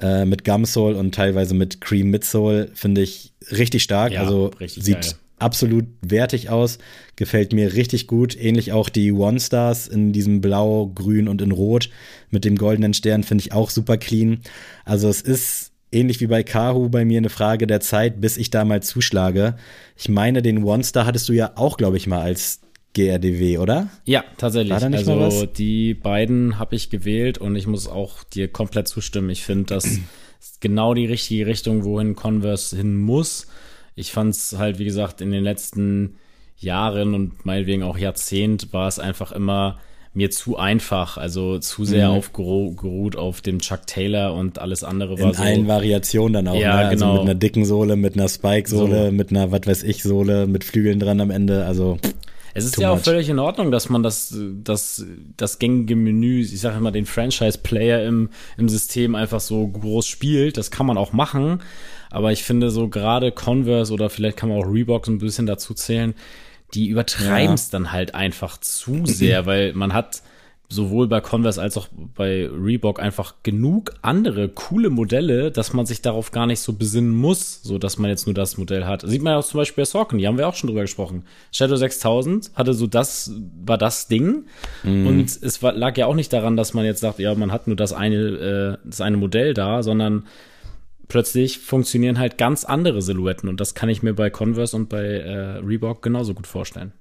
[0.00, 2.70] äh, mit Gumsole und teilweise mit Cream Midsole.
[2.74, 4.12] Finde ich richtig stark.
[4.12, 5.12] Ja, also richtig sieht geil.
[5.38, 6.78] Absolut wertig aus.
[7.16, 8.36] Gefällt mir richtig gut.
[8.36, 11.90] Ähnlich auch die One Stars in diesem Blau, Grün und in Rot
[12.30, 14.40] mit dem goldenen Stern finde ich auch super clean.
[14.84, 18.50] Also es ist ähnlich wie bei Kahu bei mir eine Frage der Zeit, bis ich
[18.50, 19.56] da mal zuschlage.
[19.96, 22.60] Ich meine, den One Star hattest du ja auch, glaube ich, mal als
[22.94, 23.88] GRDW, oder?
[24.04, 24.72] Ja, tatsächlich.
[24.72, 29.30] Also die beiden habe ich gewählt und ich muss auch dir komplett zustimmen.
[29.30, 33.46] Ich finde, das ist genau die richtige Richtung, wohin Converse hin muss.
[33.98, 36.14] Ich fand es halt, wie gesagt, in den letzten
[36.58, 39.78] Jahren und meinetwegen auch Jahrzehnt war es einfach immer
[40.14, 42.14] mir zu einfach, also zu sehr Mhm.
[42.16, 45.42] aufgeruht auf dem Chuck Taylor und alles andere war In so.
[45.42, 46.58] allen Variationen dann auch.
[46.60, 46.86] Ja, ne?
[46.88, 47.12] Also genau.
[47.14, 49.12] mit einer dicken Sohle, mit einer Spike-Sohle, So.
[49.12, 51.66] mit einer, was weiß ich, Sohle, mit Flügeln dran am Ende.
[51.66, 51.98] Also
[52.54, 53.04] Es ist ja auch much.
[53.04, 54.34] völlig in Ordnung, dass man das,
[54.64, 55.04] das,
[55.36, 60.56] das gängige Menü, ich sage immer, den Franchise-Player im, im System einfach so groß spielt.
[60.56, 61.60] Das kann man auch machen.
[62.10, 65.46] Aber ich finde so gerade Converse oder vielleicht kann man auch Reebok so ein bisschen
[65.46, 66.14] dazu zählen,
[66.74, 70.22] die übertreiben es dann halt einfach zu sehr, weil man hat
[70.70, 76.02] sowohl bei Converse als auch bei Reebok einfach genug andere coole Modelle, dass man sich
[76.02, 79.02] darauf gar nicht so besinnen muss, so dass man jetzt nur das Modell hat.
[79.02, 81.24] Sieht man ja auch zum Beispiel bei Saucony, haben wir auch schon drüber gesprochen.
[81.52, 83.32] Shadow 6000 hatte so das,
[83.64, 84.44] war das Ding.
[85.06, 87.66] Und es war, lag ja auch nicht daran, dass man jetzt sagt, ja, man hat
[87.66, 90.26] nur das eine, äh, das eine Modell da, sondern
[91.08, 95.04] plötzlich funktionieren halt ganz andere Silhouetten und das kann ich mir bei Converse und bei
[95.04, 96.92] äh, Reebok genauso gut vorstellen.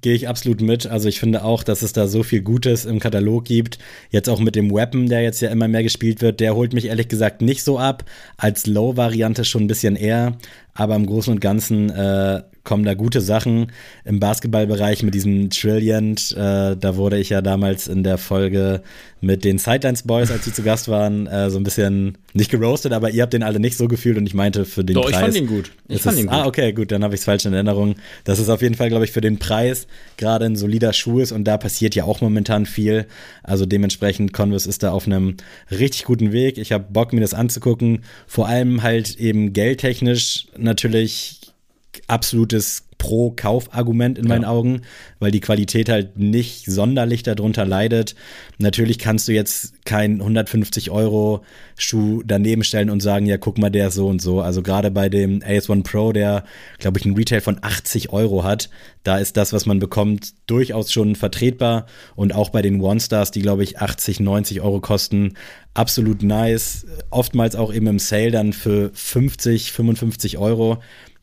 [0.00, 0.86] Gehe ich absolut mit.
[0.86, 3.78] Also ich finde auch, dass es da so viel Gutes im Katalog gibt.
[4.10, 6.84] Jetzt auch mit dem Weapon, der jetzt ja immer mehr gespielt wird, der holt mich
[6.84, 8.04] ehrlich gesagt nicht so ab.
[8.36, 10.36] Als Low-Variante schon ein bisschen eher.
[10.72, 13.72] Aber im Großen und Ganzen äh, kommen da gute Sachen.
[14.04, 18.82] Im Basketballbereich mit diesem Trilliant, äh, da wurde ich ja damals in der Folge
[19.20, 22.92] mit den Sidelines Boys, als sie zu Gast waren, äh, so ein bisschen nicht geroastet,
[22.92, 25.14] aber ihr habt den alle nicht so gefühlt und ich meinte für den Doch, Preis.
[25.14, 25.72] ich fand ihn gut.
[25.88, 26.36] Ich ist fand es- ihn gut.
[26.36, 27.96] Ah, okay, gut, dann habe ich es falsch in Erinnerung.
[28.24, 29.86] Das ist auf jeden Fall, glaube ich, für den Preis
[30.18, 33.06] gerade ein solider Schuh ist und da passiert ja auch momentan viel.
[33.42, 35.36] Also dementsprechend, Converse ist da auf einem
[35.70, 36.58] richtig guten Weg.
[36.58, 38.04] Ich habe Bock, mir das anzugucken.
[38.28, 41.40] Vor allem halt eben geldtechnisch natürlich
[42.06, 44.48] absolutes Pro-Kauf-Argument in meinen Ja.
[44.48, 44.82] Augen,
[45.20, 48.16] weil die Qualität halt nicht sonderlich darunter leidet.
[48.58, 51.44] Natürlich kannst du jetzt keinen 150 Euro
[51.76, 54.40] Schuh daneben stellen und sagen, ja, guck mal, der ist so und so.
[54.40, 56.44] Also gerade bei dem AS1 Pro, der,
[56.80, 58.68] glaube ich, einen Retail von 80 Euro hat,
[59.04, 61.86] da ist das, was man bekommt, durchaus schon vertretbar.
[62.16, 65.34] Und auch bei den One-Stars, die, glaube ich, 80, 90 Euro kosten,
[65.72, 66.84] absolut nice.
[67.10, 70.78] Oftmals auch eben im Sale dann für 50, 55 Euro.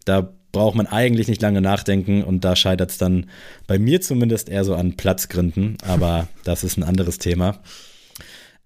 [0.05, 3.28] Da braucht man eigentlich nicht lange nachdenken und da scheitert es dann
[3.68, 7.60] bei mir zumindest eher so an Platzgründen, aber das ist ein anderes Thema.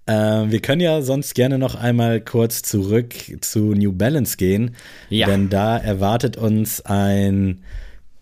[0.05, 0.13] Äh,
[0.49, 4.75] wir können ja sonst gerne noch einmal kurz zurück zu New Balance gehen,
[5.09, 5.27] Ja.
[5.27, 7.61] denn da erwartet uns ein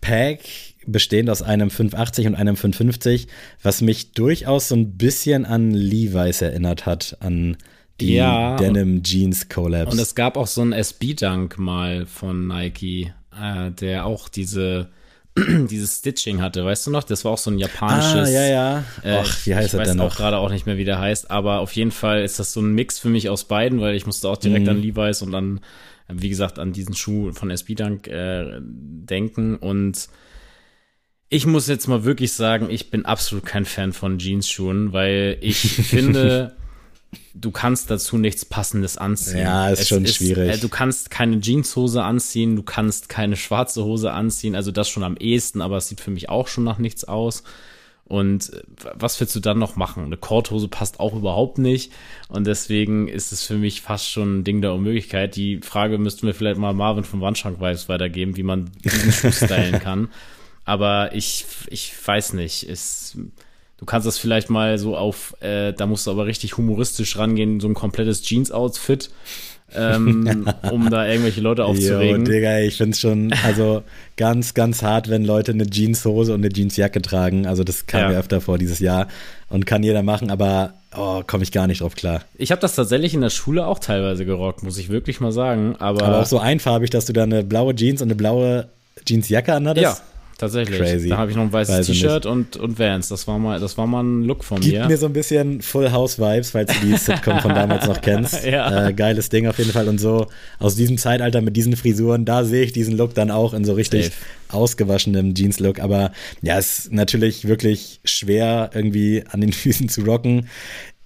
[0.00, 0.40] Pack
[0.86, 3.28] bestehend aus einem 580 und einem 550,
[3.62, 7.56] was mich durchaus so ein bisschen an Levi's erinnert hat, an
[8.00, 9.92] die Ja, Denim Jeans Collabs.
[9.92, 14.88] Und es gab auch so einen SB-Dunk mal von Nike, äh, der auch diese
[15.36, 17.04] dieses Stitching hatte, weißt du noch?
[17.04, 18.28] Das war auch so ein japanisches.
[18.28, 18.84] ah, ja, ja.
[19.02, 20.98] Äh, Och, wie heißt ich er weiß denn auch gerade auch nicht mehr, wie der
[20.98, 23.94] heißt, aber auf jeden Fall ist das so ein Mix für mich aus beiden, weil
[23.94, 24.70] ich musste auch direkt Mhm.
[24.70, 25.60] an Levi's und an,
[26.08, 30.08] wie gesagt, an diesen Schuh von SB Dunk äh, denken und
[31.28, 35.58] ich muss jetzt mal wirklich sagen, ich bin absolut kein Fan von Jeans-Schuhen, weil ich
[35.60, 36.56] finde,
[37.34, 39.38] du kannst dazu nichts Passendes anziehen.
[39.38, 40.50] Ja, ist es schon schwierig.
[40.50, 45.02] Äh, du kannst keine Jeanshose anziehen, du kannst keine schwarze Hose anziehen, also das schon
[45.02, 47.42] am ehesten, aber es sieht für mich auch schon nach nichts aus.
[48.04, 48.62] Und äh,
[48.94, 50.04] was willst du dann noch machen?
[50.04, 51.92] Eine Korthose passt auch überhaupt nicht.
[52.28, 55.36] Und deswegen ist es für mich fast schon ein Ding der Unmöglichkeit.
[55.36, 59.32] Die Frage müssten wir vielleicht mal Marvin vom Wandschrank Vibes weitergeben, wie man diesen Schuh
[59.32, 60.08] stylen kann.
[60.64, 62.62] Aber ich, ich weiß nicht.
[62.62, 63.18] Ist,
[63.78, 67.60] du kannst das vielleicht mal so auf, äh, da musst du aber richtig humoristisch rangehen,
[67.60, 69.10] so ein komplettes Jeans-Outfit
[69.74, 72.24] ähm, um da irgendwelche Leute aufzuregen.
[72.24, 73.82] Jo, Digga, ich find's schon, also
[74.16, 77.46] ganz, ganz hart, wenn Leute eine Jeanshose und eine Jeansjacke tragen.
[77.46, 78.08] Also das kam ja.
[78.10, 79.08] mir öfter vor dieses Jahr
[79.48, 82.22] und kann jeder machen, aber oh, komme ich gar nicht drauf klar.
[82.36, 85.76] Ich habe das tatsächlich in der Schule auch teilweise gerockt, muss ich wirklich mal sagen.
[85.78, 88.68] Aber, aber auch so einfarbig, dass du da eine blaue Jeans und eine blaue
[89.06, 89.82] Jeansjacke anhattest?
[89.82, 89.96] Ja,
[90.38, 90.78] Tatsächlich.
[90.78, 91.08] Crazy.
[91.08, 93.08] Da habe ich noch ein weißes T-Shirt und, und Vans.
[93.08, 94.86] Das war mal, das war mal ein Look von Gibt mir.
[94.86, 98.44] mir so ein bisschen Full House Vibes, falls du die Sitcom von damals noch kennst.
[98.46, 98.86] ja.
[98.86, 99.88] Äh, geiles Ding auf jeden Fall.
[99.88, 100.28] Und so
[100.60, 103.72] aus diesem Zeitalter mit diesen Frisuren, da sehe ich diesen Look dann auch in so
[103.72, 104.16] richtig Safe.
[104.50, 105.80] ausgewaschenem Jeans-Look.
[105.80, 110.48] Aber ja, es ist natürlich wirklich schwer, irgendwie an den Füßen zu rocken.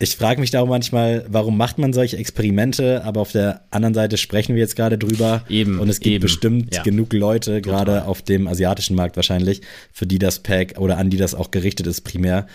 [0.02, 3.94] Ich frage mich da auch manchmal, warum macht man solche Experimente, aber auf der anderen
[3.94, 5.44] Seite sprechen wir jetzt gerade drüber.
[5.48, 5.78] Eben.
[5.78, 6.22] Und es gibt eben.
[6.22, 6.82] bestimmt ja.
[6.82, 9.60] genug Leute, gerade auf dem asiatischen Markt wahrscheinlich,
[9.92, 12.48] für die das Pack oder an die das auch gerichtet ist primär,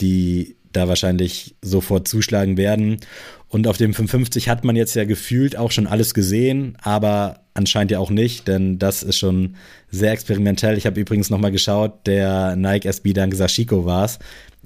[0.00, 2.98] die da wahrscheinlich sofort zuschlagen werden.
[3.46, 7.92] Und auf dem 550 hat man jetzt ja gefühlt auch schon alles gesehen, aber anscheinend
[7.92, 9.54] ja auch nicht, denn das ist schon
[9.88, 10.76] sehr experimentell.
[10.76, 14.18] Ich habe übrigens nochmal geschaut, der Nike SB Dunk Sashiko war es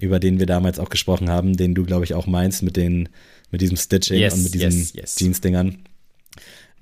[0.03, 3.09] über den wir damals auch gesprochen haben, den du, glaube ich, auch meinst mit, den,
[3.51, 5.15] mit diesem Stitching yes, und mit diesen yes, yes.
[5.15, 5.79] Jeans-Dingern.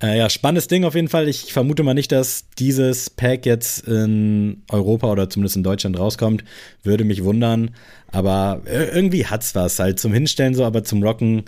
[0.02, 1.28] Äh, ja, spannendes Ding auf jeden Fall.
[1.28, 6.44] Ich vermute mal nicht, dass dieses Pack jetzt in Europa oder zumindest in Deutschland rauskommt.
[6.82, 7.72] Würde mich wundern.
[8.10, 9.78] Aber irgendwie hat's was.
[9.78, 11.44] Halt zum Hinstellen so, aber zum Rocken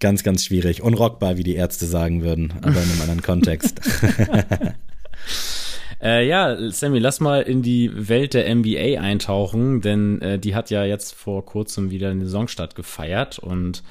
[0.00, 0.82] ganz, ganz schwierig.
[0.82, 3.80] Unrockbar, wie die Ärzte sagen würden, aber in einem anderen Kontext.
[6.02, 10.70] Äh, ja, Sammy, lass mal in die Welt der NBA eintauchen, denn äh, die hat
[10.70, 13.82] ja jetzt vor kurzem wieder eine Saisonstart gefeiert und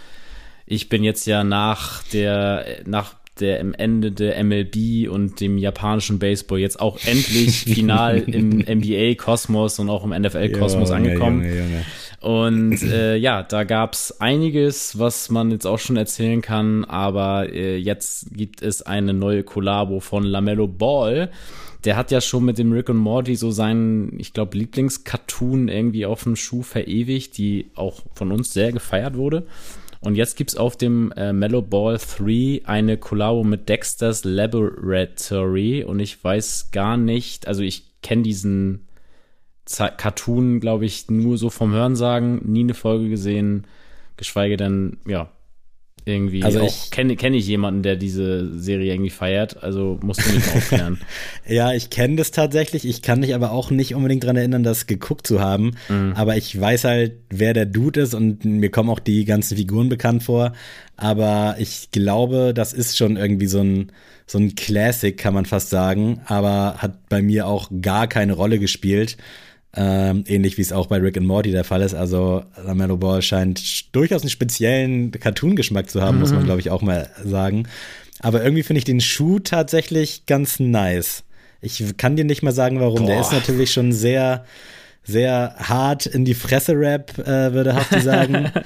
[0.66, 6.20] ich bin jetzt ja nach der, nach der im Ende der MLB und dem japanischen
[6.20, 11.44] Baseball jetzt auch endlich final im NBA-Kosmos und auch im NFL-Kosmos angekommen.
[11.44, 11.86] Junge, Junge.
[12.22, 17.78] Und äh, ja, da gab's einiges, was man jetzt auch schon erzählen kann, aber äh,
[17.78, 21.32] jetzt gibt es eine neue Kollabo von Lamello Ball
[21.86, 26.06] der hat ja schon mit dem Rick und Morty so seinen, ich glaube, Lieblingscartoon irgendwie
[26.06, 29.46] auf dem Schuh verewigt, die auch von uns sehr gefeiert wurde.
[30.02, 36.00] Und jetzt gibt's auf dem äh, Mellow Ball 3 eine Kollabo mit Dexter's Laboratory und
[36.00, 38.88] ich weiß gar nicht, also ich kenne diesen
[39.66, 43.68] Z Cartoon, glaube ich, nur so vom Hörensagen, nie eine Folge gesehen,
[44.16, 45.30] geschweige denn, ja,
[46.10, 50.34] irgendwie also ich kenne kenn ich jemanden, der diese Serie irgendwie feiert, also musst du
[50.34, 51.00] mich aufklären.
[51.48, 54.88] ja, ich kenne das tatsächlich, ich kann mich aber auch nicht unbedingt dran erinnern, das
[54.88, 56.14] geguckt zu haben, mhm.
[56.16, 59.90] aber ich weiß halt, wer der Dude ist und mir kommen auch die ganzen Figuren
[59.90, 60.54] bekannt vor,
[60.98, 63.92] aber ich glaube, das ist schon irgendwie so ein
[64.30, 68.60] so ein Classic, kann man fast sagen, aber hat bei mir auch gar keine Rolle
[68.60, 69.18] gespielt.
[69.76, 71.94] Ähm, ähnlich wie es auch bei Rick and Morty der Fall ist.
[71.94, 76.22] Also Lamello Ball scheint durchaus einen speziellen Cartoon-Geschmack zu haben, mhm.
[76.22, 76.46] muss man mhm.
[76.46, 77.68] glaube ich auch mal sagen.
[78.20, 81.24] Aber irgendwie finde ich den Schuh tatsächlich ganz nice.
[81.62, 83.02] Ich kann dir nicht mal sagen, warum.
[83.02, 83.08] Boah.
[83.08, 84.46] Der ist natürlich schon sehr,
[85.04, 88.52] sehr hart in die Fresse Rap, äh, würde Hafti sagen.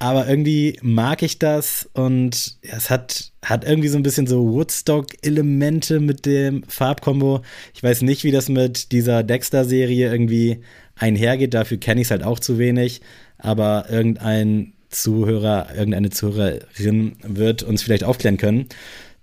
[0.00, 6.00] aber irgendwie mag ich das und es hat, hat irgendwie so ein bisschen so Woodstock-Elemente
[6.00, 7.42] mit dem Farbkombo.
[7.74, 10.62] Ich weiß nicht, wie das mit dieser Dexter-Serie irgendwie
[10.96, 13.02] einhergeht, dafür kenne ich es halt auch zu wenig,
[13.36, 18.68] aber irgendein Zuhörer, irgendeine Zuhörerin wird uns vielleicht aufklären können.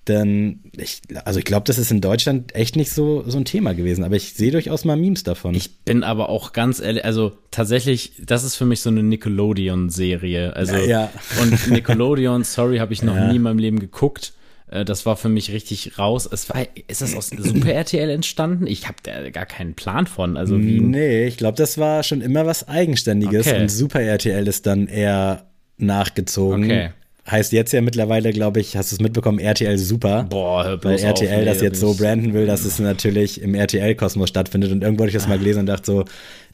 [0.08, 3.74] Denn ich, also ich glaube, das ist in Deutschland echt nicht so, so ein Thema
[3.74, 5.54] gewesen, aber ich sehe durchaus mal Memes davon.
[5.54, 10.56] Ich bin aber auch ganz ehrlich, also tatsächlich, das ist für mich so eine Nickelodeon-Serie.
[10.56, 11.12] Also, ja, ja.
[11.42, 13.28] und Nickelodeon, sorry, habe ich noch ja.
[13.28, 14.34] nie in meinem Leben geguckt.
[14.68, 16.30] Äh, das war für mich richtig raus.
[16.32, 18.66] Es war, ist das aus Super RTL entstanden?
[18.66, 20.38] Ich habe da gar keinen Plan von.
[20.38, 23.62] Also wie nee, ich glaube, das war schon immer was Eigenständiges okay.
[23.62, 26.64] und Super RTL ist dann eher nachgezogen.
[26.64, 26.90] Okay
[27.30, 30.24] heißt jetzt ja mittlerweile, glaube ich, hast du es mitbekommen, RTL Super.
[30.30, 33.54] Boah, hör bloß Weil RTL auf, das jetzt so branden will, dass es natürlich im
[33.54, 34.72] RTL-Kosmos stattfindet.
[34.72, 36.06] Und irgendwo habe ich das mal gelesen und dachte so,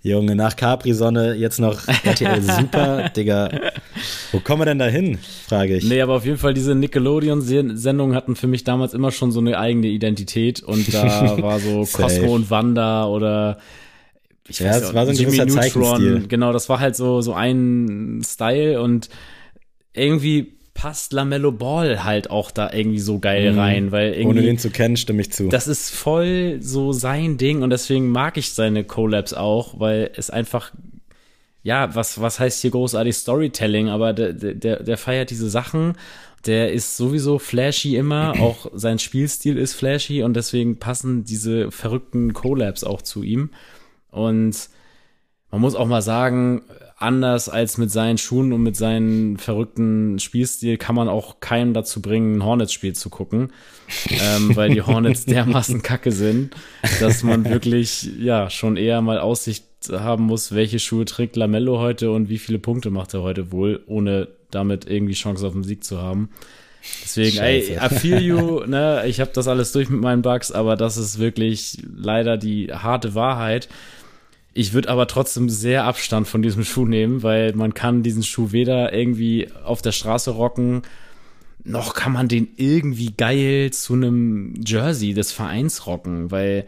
[0.01, 3.49] Junge, nach Capri-Sonne jetzt noch RTL Super, Digga.
[4.31, 5.85] Wo kommen wir denn da hin, frage ich.
[5.85, 9.57] Nee, aber auf jeden Fall, diese Nickelodeon-Sendungen hatten für mich damals immer schon so eine
[9.59, 10.61] eigene Identität.
[10.61, 13.59] Und da war so Cosmo und Wanda oder
[14.49, 16.27] ich weiß ja, es war so ein Jimmy Neutron.
[16.27, 19.07] Genau, das war halt so, so ein Style und
[19.93, 23.59] irgendwie passt Lamello Ball halt auch da irgendwie so geil mhm.
[23.59, 24.27] rein, weil irgendwie.
[24.27, 25.49] Ohne den zu kennen, stimme ich zu.
[25.49, 30.29] Das ist voll so sein Ding und deswegen mag ich seine Collabs auch, weil es
[30.29, 30.71] einfach,
[31.61, 35.93] ja, was, was heißt hier großartig Storytelling, aber der, der, der feiert diese Sachen.
[36.45, 42.33] Der ist sowieso flashy immer, auch sein Spielstil ist flashy und deswegen passen diese verrückten
[42.33, 43.51] Collabs auch zu ihm.
[44.11, 44.69] Und
[45.51, 46.63] man muss auch mal sagen,
[47.03, 52.01] anders als mit seinen Schuhen und mit seinem verrückten Spielstil kann man auch keinen dazu
[52.01, 53.51] bringen, ein Hornets-Spiel zu gucken,
[54.09, 56.55] ähm, weil die Hornets dermaßen kacke sind,
[56.99, 62.11] dass man wirklich ja schon eher mal Aussicht haben muss, welche Schuhe trägt Lamello heute
[62.11, 65.83] und wie viele Punkte macht er heute wohl, ohne damit irgendwie Chance auf den Sieg
[65.83, 66.29] zu haben.
[67.03, 67.75] Deswegen, Scheiße.
[67.75, 70.97] ey, I feel you, ne, ich habe das alles durch mit meinen Bugs, aber das
[70.97, 73.69] ist wirklich leider die harte Wahrheit.
[74.53, 78.51] Ich würde aber trotzdem sehr Abstand von diesem Schuh nehmen, weil man kann diesen Schuh
[78.51, 80.83] weder irgendwie auf der Straße rocken,
[81.63, 86.67] noch kann man den irgendwie geil zu einem Jersey des Vereins rocken, weil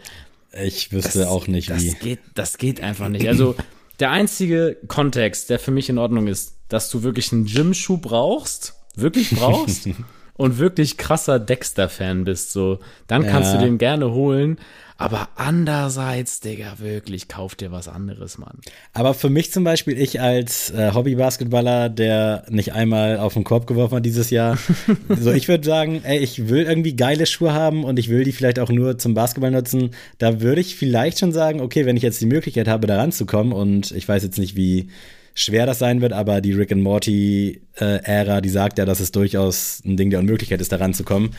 [0.63, 1.91] ich wüsste das, auch nicht das wie.
[1.95, 3.28] Geht, das geht einfach nicht.
[3.28, 3.56] Also
[4.00, 8.74] der einzige Kontext, der für mich in Ordnung ist, dass du wirklich einen Gym-Schuh brauchst,
[8.95, 9.89] wirklich brauchst
[10.38, 13.60] und wirklich krasser Dexter-Fan bist, so, dann kannst ja.
[13.60, 14.58] du den gerne holen.
[14.98, 18.60] Aber andererseits, Digga, wirklich, kauf dir was anderes, Mann.
[18.93, 23.67] Aber für mich zum Beispiel, ich als äh, Hobby-Basketballer, der nicht einmal auf den Korb
[23.67, 24.58] geworfen hat dieses Jahr,
[25.10, 28.32] so ich würde sagen, ey, ich will irgendwie geile Schuhe haben und ich will die
[28.32, 29.91] vielleicht auch nur zum Basketball nutzen.
[30.17, 33.52] Da würde ich vielleicht schon sagen, okay, wenn ich jetzt die Möglichkeit habe, da ranzukommen
[33.52, 34.89] und ich weiß jetzt nicht, wie
[35.36, 39.00] schwer das sein wird, aber die Rick and Morty äh, Ära, die sagt ja, dass
[39.00, 41.36] es durchaus ein Ding der Unmöglichkeit ist, da ranzukommen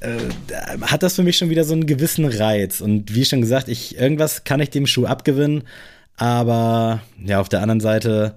[0.00, 0.18] äh,
[0.82, 2.80] hat das für mich schon wieder so einen gewissen Reiz.
[2.80, 5.64] Und wie schon gesagt, ich, irgendwas kann ich dem Schuh abgewinnen,
[6.16, 8.34] aber ja, auf der anderen Seite,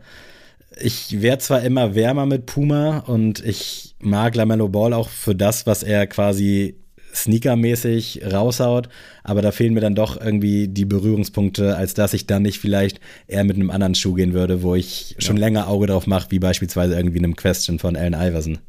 [0.82, 5.65] ich werde zwar immer wärmer mit Puma und ich mag Lamello Ball auch für das,
[5.65, 6.76] was er quasi
[7.15, 8.89] sneakermäßig raushaut,
[9.23, 12.99] aber da fehlen mir dann doch irgendwie die Berührungspunkte, als dass ich dann nicht vielleicht
[13.28, 16.39] eher mit einem anderen Schuh gehen würde, wo ich schon länger Auge drauf mache, wie
[16.39, 18.60] beispielsweise irgendwie einem Question von Allen Iverson.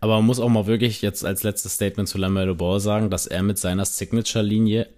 [0.00, 3.26] Aber man muss auch mal wirklich jetzt als letztes Statement zu Lamelo Ball sagen, dass
[3.26, 4.88] er mit seiner Signature-Linie,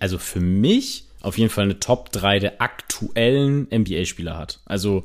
[0.00, 4.60] also für mich auf jeden Fall eine Top 3 der aktuellen NBA-Spieler hat.
[4.64, 5.04] Also,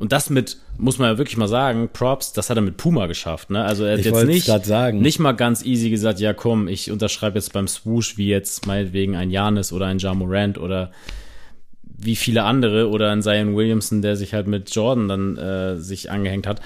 [0.00, 3.06] und das mit, muss man ja wirklich mal sagen, Props, das hat er mit Puma
[3.06, 3.50] geschafft.
[3.50, 3.62] Ne?
[3.64, 5.00] Also er hat ich jetzt nicht, sagen.
[5.00, 9.14] nicht mal ganz easy gesagt, ja komm, ich unterschreibe jetzt beim Swoosh wie jetzt meinetwegen
[9.14, 10.90] ein Janis oder ein Ja Morant oder
[11.84, 16.10] wie viele andere oder ein Zion Williamson, der sich halt mit Jordan dann äh, sich
[16.10, 16.60] angehängt hat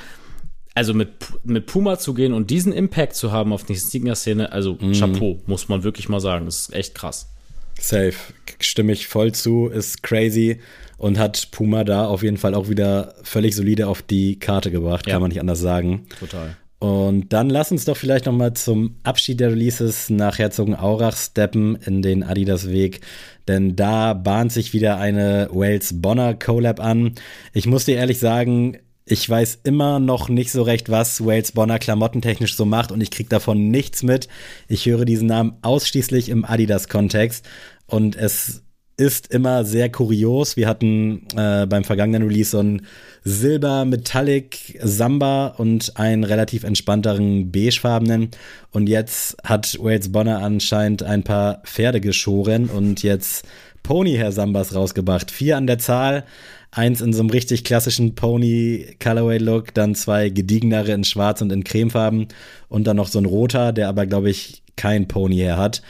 [0.75, 1.11] also mit,
[1.44, 4.92] mit Puma zu gehen und diesen Impact zu haben auf die Sneaker-Szene, also mm.
[4.92, 6.47] Chapeau, muss man wirklich mal sagen.
[6.47, 7.33] Das ist echt krass.
[7.81, 8.15] Safe.
[8.61, 10.61] Stimme ich voll zu, ist crazy
[10.97, 15.07] und hat Puma da auf jeden Fall auch wieder völlig solide auf die Karte gebracht,
[15.07, 15.13] ja.
[15.13, 16.07] kann man nicht anders sagen.
[16.19, 16.57] Total.
[16.79, 21.77] Und dann lass uns doch vielleicht noch mal zum Abschied der Releases nach Herzogenaurach steppen
[21.77, 23.01] in den Adidas-Weg,
[23.49, 27.15] denn da bahnt sich wieder eine Wales Bonner Collab an.
[27.55, 31.79] Ich muss dir ehrlich sagen, ich weiß immer noch nicht so recht, was Wales Bonner
[31.79, 34.29] klamottentechnisch so macht und ich krieg davon nichts mit.
[34.69, 37.45] Ich höre diesen Namen ausschließlich im Adidas-Kontext
[37.87, 38.62] und es
[38.97, 40.57] ist immer sehr kurios.
[40.57, 42.87] Wir hatten äh, beim vergangenen Release so einen
[43.25, 48.31] Silber Metallic Samba und einen relativ entspannteren beigefarbenen.
[48.71, 53.45] Und jetzt hat Wales Bonner anscheinend ein paar Pferde geschoren und jetzt
[53.85, 55.31] Pony Herr Sambas rausgebracht.
[55.31, 56.25] Vier an der Zahl
[56.73, 61.53] eins in so einem richtig klassischen Pony Colorway Look, dann zwei gediegenere in schwarz und
[61.53, 62.29] in cremefarben
[62.68, 65.83] und dann noch so ein roter, der aber glaube ich kein Pony her hat.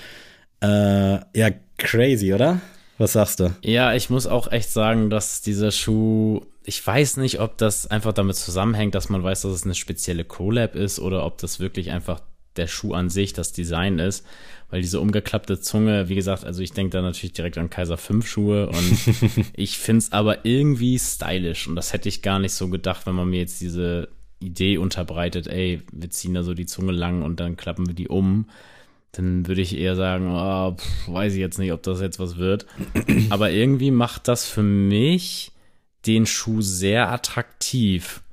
[0.61, 2.61] Äh, ja, crazy, oder?
[2.99, 3.55] Was sagst du?
[3.63, 8.13] Ja, ich muss auch echt sagen, dass dieser Schuh, ich weiß nicht, ob das einfach
[8.13, 11.93] damit zusammenhängt, dass man weiß, dass es eine spezielle Collab ist oder ob das wirklich
[11.93, 12.21] einfach
[12.57, 14.25] der Schuh an sich, das Design ist
[14.75, 18.27] weil diese umgeklappte Zunge, wie gesagt, also ich denke da natürlich direkt an Kaiser 5
[18.27, 18.99] Schuhe und
[19.55, 23.15] ich finde es aber irgendwie stylisch und das hätte ich gar nicht so gedacht, wenn
[23.15, 24.09] man mir jetzt diese
[24.41, 28.09] Idee unterbreitet, ey, wir ziehen da so die Zunge lang und dann klappen wir die
[28.09, 28.51] um.
[29.13, 32.37] Dann würde ich eher sagen, oh, pff, weiß ich jetzt nicht, ob das jetzt was
[32.37, 32.67] wird.
[33.31, 35.53] Aber irgendwie macht das für mich
[36.05, 38.25] den Schuh sehr attraktiv.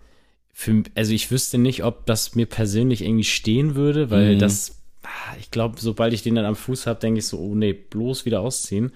[0.52, 4.40] Für, also ich wüsste nicht, ob das mir persönlich irgendwie stehen würde, weil mhm.
[4.40, 4.81] das
[5.40, 8.26] ich glaube, sobald ich den dann am Fuß habe, denke ich so, oh nee, bloß
[8.26, 8.92] wieder ausziehen.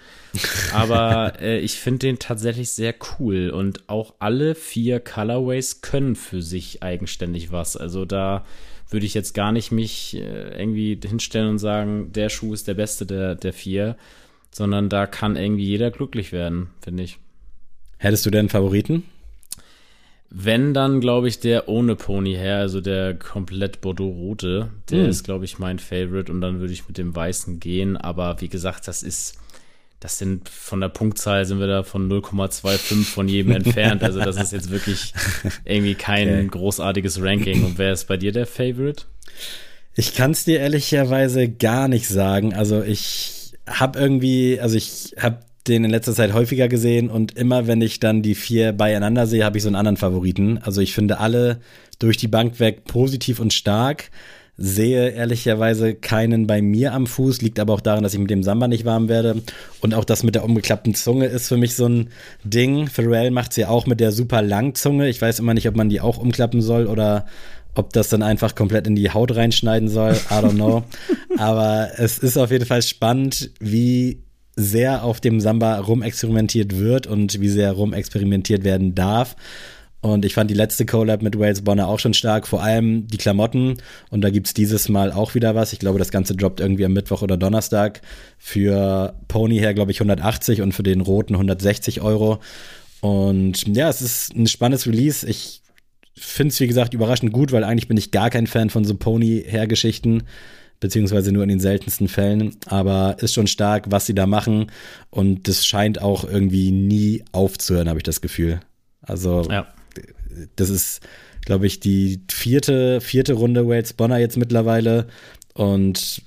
[0.73, 6.41] Aber äh, ich finde den tatsächlich sehr cool und auch alle vier Colorways können für
[6.41, 7.77] sich eigenständig was.
[7.77, 8.45] Also da
[8.89, 12.75] würde ich jetzt gar nicht mich äh, irgendwie hinstellen und sagen, der Schuh ist der
[12.75, 13.97] beste der, der vier,
[14.51, 17.17] sondern da kann irgendwie jeder glücklich werden, finde ich.
[17.97, 19.03] Hättest du denn Favoriten?
[20.37, 25.09] Wenn dann, glaube ich, der ohne Pony her, also der komplett Bordeaux-rote, der Hm.
[25.09, 27.95] ist, glaube ich, mein Favorite und dann würde ich mit dem weißen gehen.
[27.95, 29.35] Aber wie gesagt, das ist,
[30.01, 34.03] das sind von der Punktzahl sind wir da von 0,25 von jedem entfernt.
[34.03, 35.13] Also das ist jetzt wirklich
[35.63, 36.47] irgendwie kein Okay.
[36.47, 37.63] großartiges Ranking.
[37.63, 39.05] Und wer ist bei dir der Favorite?
[39.95, 42.53] Ich kann es dir ehrlicherweise gar nicht sagen.
[42.53, 47.67] Also ich habe irgendwie, also ich habe den in letzter Zeit häufiger gesehen und immer
[47.67, 50.59] wenn ich dann die vier beieinander sehe, habe ich so einen anderen Favoriten.
[50.59, 51.59] Also ich finde alle
[51.99, 54.11] durch die Bank weg positiv und stark.
[54.57, 58.41] Sehe ehrlicherweise keinen bei mir am Fuß, liegt aber auch daran, dass ich mit dem
[58.41, 59.41] Samba nicht warm werde.
[59.81, 62.09] Und auch das mit der umgeklappten Zunge ist für mich so ein
[62.45, 62.87] Ding.
[62.87, 65.09] Pharrell macht's ja auch mit der super Langzunge.
[65.09, 67.25] Ich weiß immer nicht, ob man die auch umklappen soll oder
[67.73, 70.13] ob das dann einfach komplett in die Haut reinschneiden soll.
[70.13, 70.83] I don't know.
[71.37, 74.19] aber es ist auf jeden Fall spannend, wie
[74.55, 79.35] sehr auf dem Samba rumexperimentiert wird und wie sehr rumexperimentiert werden darf.
[80.01, 83.17] Und ich fand die letzte Collab mit Wales Bonner auch schon stark, vor allem die
[83.17, 83.77] Klamotten.
[84.11, 85.73] Und da gibt's dieses Mal auch wieder was.
[85.73, 88.01] Ich glaube, das Ganze droppt irgendwie am Mittwoch oder Donnerstag.
[88.37, 92.37] Für Pony her, glaube ich, 180 und für den roten 160 Euro.
[93.01, 95.27] Und ja, es ist ein spannendes Release.
[95.27, 95.63] Ich
[96.13, 98.95] finde es, wie gesagt, überraschend gut, weil eigentlich bin ich gar kein Fan von so
[98.95, 100.21] Pony-Her-Geschichten,
[100.79, 102.55] beziehungsweise nur in den seltensten Fällen.
[102.67, 104.71] Aber ist schon stark, was sie da machen.
[105.09, 108.59] Und das scheint auch irgendwie nie aufzuhören, habe ich das Gefühl.
[109.01, 109.67] Also, Ja.
[110.55, 111.01] das ist,
[111.41, 115.07] glaube ich, die vierte, vierte Runde Wales Bonner jetzt mittlerweile.
[115.53, 116.21] Und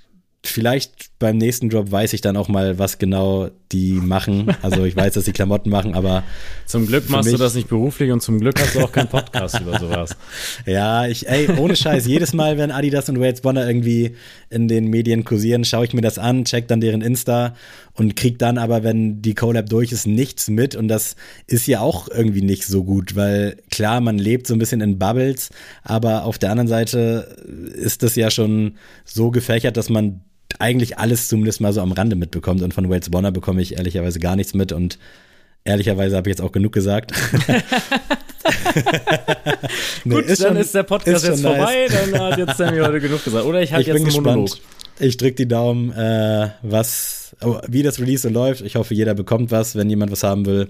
[0.44, 4.55] vielleicht beim nächsten Drop weiß ich dann auch mal, was genau die machen.
[4.62, 6.25] Also ich weiß, dass die Klamotten machen, aber
[6.66, 9.61] Zum Glück machst du das nicht beruflich und zum Glück hast du auch keinen Podcast
[9.61, 10.16] über sowas.
[10.66, 14.16] Ja, ich, ey, ohne Scheiß, jedes Mal, wenn Adidas und Wales Bonner irgendwie
[14.51, 17.55] in den Medien kursieren, schaue ich mir das an, check dann deren Insta
[17.95, 21.16] und krieg dann aber, wenn die Collab durch ist, nichts mit und das
[21.47, 24.99] ist ja auch irgendwie nicht so gut, weil klar, man lebt so ein bisschen in
[24.99, 25.51] Bubbles,
[25.83, 27.37] aber auf der anderen Seite
[27.75, 30.21] ist das ja schon so gefächert, dass man
[30.59, 34.18] eigentlich alles zumindest mal so am Rande mitbekommt und von Wales Bonner bekomme ich ehrlicherweise
[34.18, 34.99] gar nichts mit und
[35.64, 37.12] ehrlicherweise habe ich jetzt auch genug gesagt.
[40.05, 41.59] Nee, Gut, dann schon- ist der Podcast ist jetzt schon nice.
[41.59, 43.44] vorbei, dann hat jetzt Sammy heute genug gesagt.
[43.44, 44.26] Oder ich habe jetzt bin einen gespannt.
[44.26, 44.57] Monolog.
[45.01, 48.62] Ich drücke die Daumen, äh, was, oh, wie das Release so läuft.
[48.62, 50.68] Ich hoffe, jeder bekommt was, wenn jemand was haben will.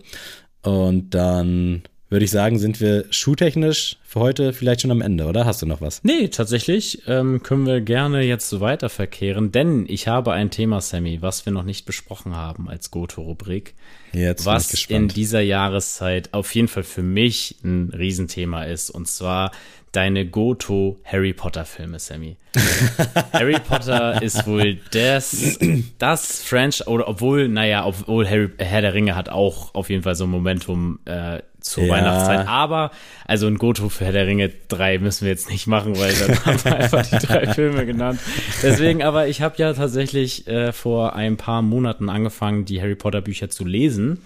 [0.62, 5.44] Und dann würde ich sagen, sind wir schuhtechnisch für heute vielleicht schon am Ende, oder?
[5.44, 6.02] Hast du noch was?
[6.02, 10.80] Nee, tatsächlich ähm, können wir gerne jetzt so weiter verkehren, denn ich habe ein Thema,
[10.80, 13.74] Sammy, was wir noch nicht besprochen haben als Goto-Rubrik,
[14.12, 19.50] Jetzt was in dieser Jahreszeit auf jeden Fall für mich ein Riesenthema ist, und zwar
[19.92, 22.36] deine Goto-Harry Potter-Filme, Sammy.
[23.32, 25.58] Harry Potter ist wohl das,
[25.98, 30.14] das Franchise, oder obwohl, naja, obwohl Harry, Herr der Ringe hat auch auf jeden Fall
[30.14, 31.94] so ein Momentum äh, zur Ja.
[31.94, 32.46] Weihnachtszeit.
[32.46, 32.90] Aber,
[33.26, 36.44] also ein Goto für Herr der Ringe 3 müssen wir jetzt nicht machen, weil dann
[36.44, 38.20] haben wir einfach die drei Filme genannt.
[38.62, 43.20] Deswegen, aber ich habe ja tatsächlich äh, vor ein paar Monaten angefangen, die Harry Potter
[43.20, 44.22] Bücher zu lesen.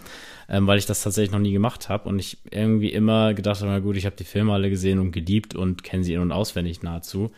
[0.48, 3.70] Ähm, weil ich das tatsächlich noch nie gemacht habe und ich irgendwie immer gedacht habe,
[3.70, 6.32] na gut, ich habe die Filme alle gesehen und geliebt und kenne sie in- und
[6.32, 7.30] auswendig nahezu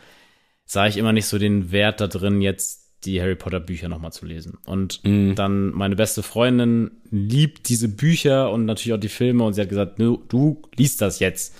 [0.65, 4.11] sah ich immer nicht so den Wert da drin, jetzt die Harry Potter Bücher nochmal
[4.11, 4.57] zu lesen.
[4.65, 9.61] Und dann meine beste Freundin liebt diese Bücher und natürlich auch die Filme und sie
[9.61, 11.55] hat gesagt, du, du liest das jetzt.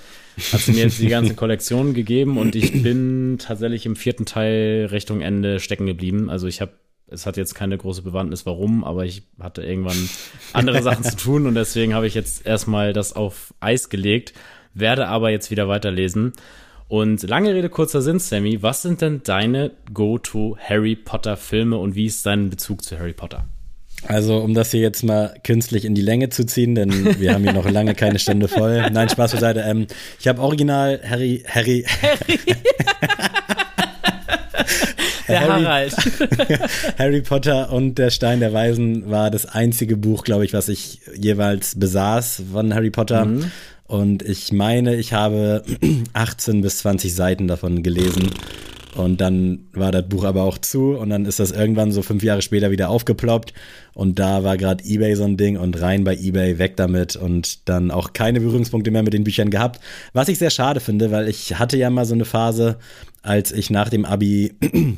[0.52, 4.88] Hat sie mir jetzt die ganze Kollektion gegeben und ich bin tatsächlich im vierten Teil
[4.91, 6.30] Richtung Ende stecken geblieben.
[6.30, 6.74] Also ich habe
[7.08, 10.10] es hat jetzt keine große Bewandtnis, warum, aber ich hatte irgendwann
[10.54, 14.34] andere Sachen zu tun und deswegen habe ich jetzt erstmal das auf Eis gelegt,
[14.74, 16.34] werde aber jetzt wieder weiterlesen.
[16.88, 21.96] Und lange Rede, kurzer Sinn, Sammy, was sind denn deine Go-To Harry Potter Filme und
[21.96, 23.46] wie ist dein Bezug zu Harry Potter?
[24.08, 27.42] Also, um das hier jetzt mal künstlich in die Länge zu ziehen, denn wir haben
[27.44, 28.88] hier noch lange keine Stunde voll.
[28.92, 29.62] Nein, Spaß beiseite.
[29.62, 29.88] Ähm,
[30.20, 31.86] ich habe original Harry, Harry,
[35.28, 35.96] Der Harry- Harald.
[37.00, 41.02] Harry Potter und der Stein der Weisen war das einzige Buch, glaube ich, was ich
[41.20, 43.28] jeweils besaß von Harry Potter.
[43.88, 45.64] Und ich meine, ich habe
[46.14, 48.32] 18 bis 20 Seiten davon gelesen.
[48.96, 52.24] Und dann war das Buch aber auch zu und dann ist das irgendwann so fünf
[52.24, 53.54] Jahre später wieder aufgeploppt
[53.94, 57.68] und da war gerade eBay so ein Ding und rein bei eBay, weg damit und
[57.68, 59.82] dann auch keine Berührungspunkte mehr mit den Büchern gehabt.
[60.14, 62.78] Was ich sehr schade finde, weil ich hatte ja mal so eine Phase,
[63.22, 64.54] als ich nach dem Abi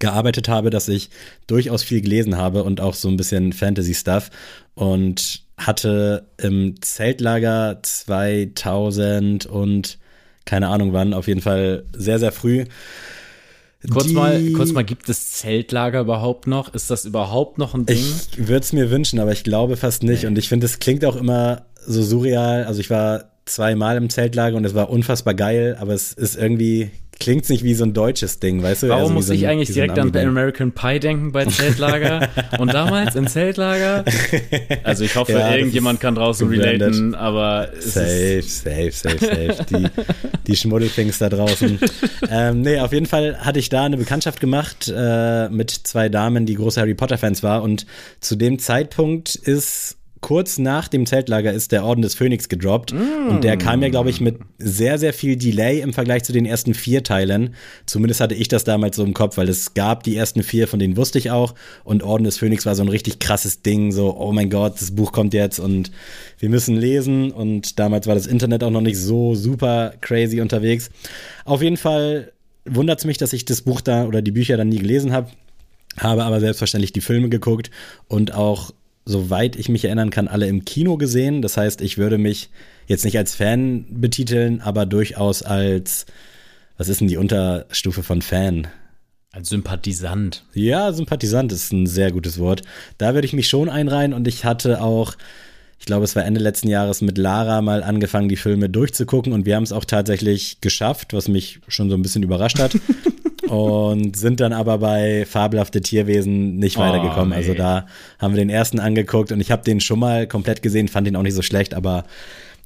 [0.00, 1.10] gearbeitet habe, dass ich
[1.46, 4.30] durchaus viel gelesen habe und auch so ein bisschen Fantasy-Stuff
[4.74, 9.98] und hatte im Zeltlager 2000 und
[10.44, 12.64] keine Ahnung wann, auf jeden Fall sehr, sehr früh.
[13.90, 16.74] Kurz die- mal, kurz mal, gibt es Zeltlager überhaupt noch?
[16.74, 17.96] Ist das überhaupt noch ein Ding?
[17.96, 20.26] Ich würde es mir wünschen, aber ich glaube fast nicht.
[20.26, 22.64] Und ich finde, es klingt auch immer so surreal.
[22.64, 26.90] Also ich war zweimal im Zeltlager und es war unfassbar geil, aber es ist irgendwie
[27.20, 28.88] klingt nicht wie so ein deutsches Ding, weißt du?
[28.88, 31.44] Warum also muss so ein, ich eigentlich so direkt ein an American Pie denken bei
[31.44, 32.28] Zeltlager?
[32.58, 34.04] Und damals im Zeltlager?
[34.82, 36.80] Also ich hoffe, Ja, irgendjemand kann draußen gebrandet.
[36.80, 39.64] relaten, aber Safe, safe, safe, safe.
[39.70, 39.86] Die,
[40.46, 41.78] die Schmuddelfings da draußen.
[42.30, 46.46] ähm, nee, auf jeden Fall hatte ich da eine Bekanntschaft gemacht äh, mit zwei Damen,
[46.46, 47.62] die große Harry Potter-Fans war.
[47.62, 47.86] Und
[48.20, 52.92] zu dem Zeitpunkt ist kurz nach dem Zeltlager ist der Orden des Phönix gedroppt.
[52.92, 56.46] Und der kam ja, glaube ich, mit sehr, sehr viel Delay im Vergleich zu den
[56.46, 57.54] ersten vier Teilen.
[57.86, 60.78] Zumindest hatte ich das damals so im Kopf, weil es gab die ersten vier, von
[60.78, 61.54] denen wusste ich auch.
[61.84, 63.92] Und Orden des Phönix war so ein richtig krasses Ding.
[63.92, 65.90] So, oh mein Gott, das Buch kommt jetzt und
[66.38, 67.30] wir müssen lesen.
[67.30, 70.90] Und damals war das Internet auch noch nicht so super crazy unterwegs.
[71.44, 72.32] Auf jeden Fall
[72.66, 75.30] wundert es mich, dass ich das Buch da oder die Bücher dann nie gelesen habe.
[75.98, 77.70] Habe aber selbstverständlich die Filme geguckt
[78.06, 78.72] und auch,
[79.04, 81.42] soweit ich mich erinnern kann, alle im Kino gesehen.
[81.42, 82.50] Das heißt, ich würde mich
[82.86, 86.06] jetzt nicht als Fan betiteln, aber durchaus als,
[86.76, 88.68] was ist denn die Unterstufe von Fan?
[89.32, 90.44] ein Sympathisant.
[90.54, 92.62] Ja, Sympathisant ist ein sehr gutes Wort.
[92.98, 95.14] Da würde ich mich schon einreihen und ich hatte auch,
[95.80, 99.46] ich glaube, es war Ende letzten Jahres mit Lara mal angefangen, die Filme durchzugucken und
[99.46, 102.72] wir haben es auch tatsächlich geschafft, was mich schon so ein bisschen überrascht hat.
[103.48, 107.30] und sind dann aber bei fabelhafte Tierwesen nicht Oh, weitergekommen.
[107.30, 107.34] nee.
[107.36, 107.86] Also da
[108.18, 111.16] haben wir den ersten angeguckt und ich habe den schon mal komplett gesehen, fand ihn
[111.16, 112.04] auch nicht so schlecht, aber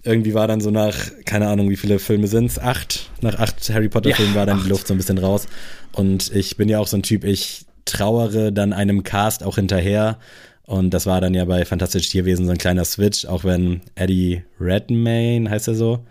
[0.02, 0.94] irgendwie war dann so nach,
[1.24, 2.58] keine Ahnung, wie viele Filme sind's?
[2.58, 3.08] Acht.
[3.22, 4.66] Nach acht Harry Potter-Filmen Ja, war dann acht.
[4.66, 5.46] die Luft so ein bisschen raus.
[5.92, 10.18] Und ich bin ja auch so ein Typ, ich trauere dann einem Cast auch hinterher.
[10.66, 14.42] Und das war dann ja bei Fantastische Tierwesen so ein kleiner Switch, auch wenn Eddie
[14.60, 16.06] Redmayne, heißt er so,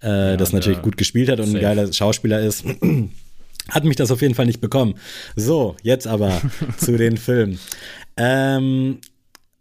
[0.00, 1.62] äh, das natürlich gut gespielt hat und ein safe.
[1.62, 2.64] geiler Schauspieler ist.
[3.68, 4.94] Hat mich das auf jeden Fall nicht bekommen.
[5.36, 6.40] So, jetzt aber
[6.78, 7.60] zu den Filmen.
[8.16, 8.98] Ähm,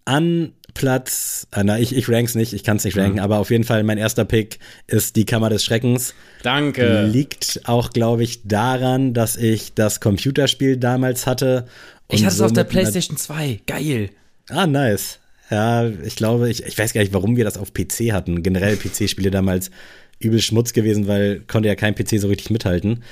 [0.06, 3.02] an Platz, ah, na, ich, ich rank's nicht, ich kann's nicht Mhm.
[3.02, 6.14] ranken, aber auf jeden Fall mein erster Pick ist die Kammer des Schreckens.
[6.44, 7.06] Danke.
[7.08, 11.66] Liegt auch, glaube ich, daran, dass ich das Computerspiel damals hatte.
[12.08, 13.60] Ich hatte es auf der PlayStation 2.
[13.68, 14.10] Geil.
[14.50, 15.20] Ah, nice.
[15.50, 18.44] Ja, ich glaube, ich, ich weiß gar nicht, warum wir das auf PC hatten.
[18.44, 19.72] Generell PC-Spiele damals
[20.20, 23.04] übel Schmutz gewesen, weil konnte ja kein PC so richtig mithalten.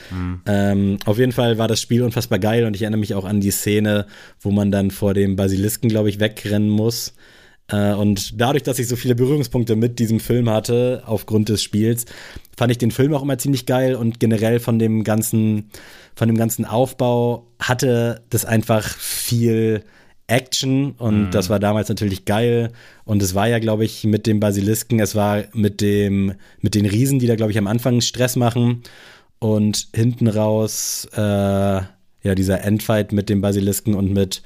[0.45, 3.39] Ähm, auf jeden Fall war das Spiel unfassbar geil und ich erinnere mich auch an
[3.39, 4.07] die Szene,
[4.41, 7.13] wo man dann vor dem Basilisken, glaube ich, wegrennen muss.
[7.69, 12.05] Äh, und dadurch, dass ich so viele Berührungspunkte mit diesem Film hatte, aufgrund des Spiels,
[12.57, 15.69] fand ich den Film auch immer ziemlich geil und generell von dem ganzen,
[16.13, 19.83] von dem ganzen Aufbau hatte das einfach viel
[20.27, 22.71] Action und das war damals natürlich geil.
[23.05, 26.85] Und es war ja glaube ich mit dem Basilisken, es war mit dem mit den
[26.85, 28.83] Riesen, die da glaube ich am Anfang Stress machen.
[29.39, 34.41] Und hinten raus äh, ja dieser Endfight mit dem Basilisken und mit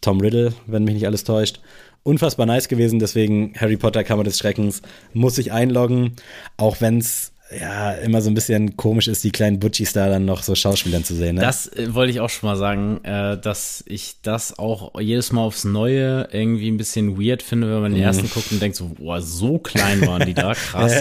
[0.00, 1.60] Tom Riddle, wenn mich nicht alles täuscht.
[2.04, 6.12] Unfassbar nice gewesen, deswegen Harry Potter Kammer des Schreckens muss ich einloggen,
[6.56, 10.24] auch wenn es ja immer so ein bisschen komisch ist, die kleinen Butchis da dann
[10.26, 11.36] noch so Schauspielern zu sehen.
[11.36, 11.40] Ne?
[11.40, 15.40] Das äh, wollte ich auch schon mal sagen, äh, dass ich das auch jedes Mal
[15.42, 17.96] aufs Neue irgendwie ein bisschen weird finde, wenn man Mhm.
[17.96, 20.92] den ersten guckt und denkt so, boah, so klein waren die da, krass.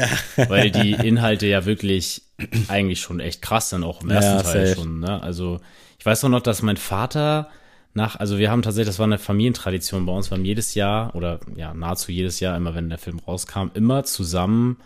[0.48, 2.22] Weil die Inhalte ja wirklich
[2.68, 4.80] eigentlich schon echt krass sind, auch im ersten Ja, Teil safe.
[4.82, 5.00] schon.
[5.02, 5.22] Ne?
[5.22, 5.60] Also
[6.00, 7.50] ich weiß auch noch, dass mein Vater
[7.94, 11.16] nach, also wir haben tatsächlich, das war eine Familientradition bei uns, wir haben jedes Jahr
[11.16, 14.78] oder ja, nahezu jedes Jahr, immer wenn der Film rauskam, immer zusammen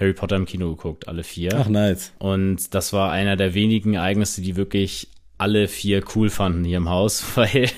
[0.00, 1.52] Harry Potter im Kino geguckt, alle vier.
[1.54, 2.12] Ach nice.
[2.18, 6.88] Und das war einer der wenigen Ereignisse, die wirklich alle vier cool fanden hier im
[6.88, 7.70] Haus, weil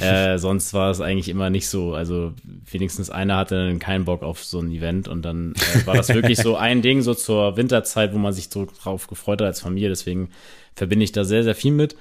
[0.00, 1.94] äh, sonst war es eigentlich immer nicht so.
[1.94, 2.32] Also
[2.70, 6.08] wenigstens einer hatte dann keinen Bock auf so ein Event und dann äh, war das
[6.08, 9.60] wirklich so ein Ding so zur Winterzeit, wo man sich so drauf gefreut hat als
[9.60, 9.88] Familie.
[9.88, 10.30] Deswegen
[10.74, 11.96] verbinde ich da sehr, sehr viel mit.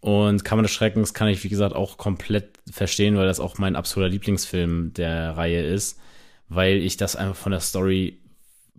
[0.00, 3.74] Und Kammer des Schreckens kann ich, wie gesagt, auch komplett verstehen, weil das auch mein
[3.74, 6.00] absoluter Lieblingsfilm der Reihe ist,
[6.48, 8.18] weil ich das einfach von der Story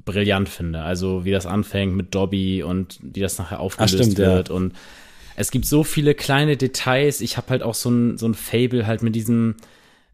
[0.06, 0.82] brillant finde.
[0.82, 4.36] Also wie das anfängt mit Dobby und wie das nachher aufgelöst stimmt, ja.
[4.36, 4.74] wird und
[5.40, 7.22] es gibt so viele kleine Details.
[7.22, 9.56] Ich habe halt auch so ein, so ein Fable halt mit diesen,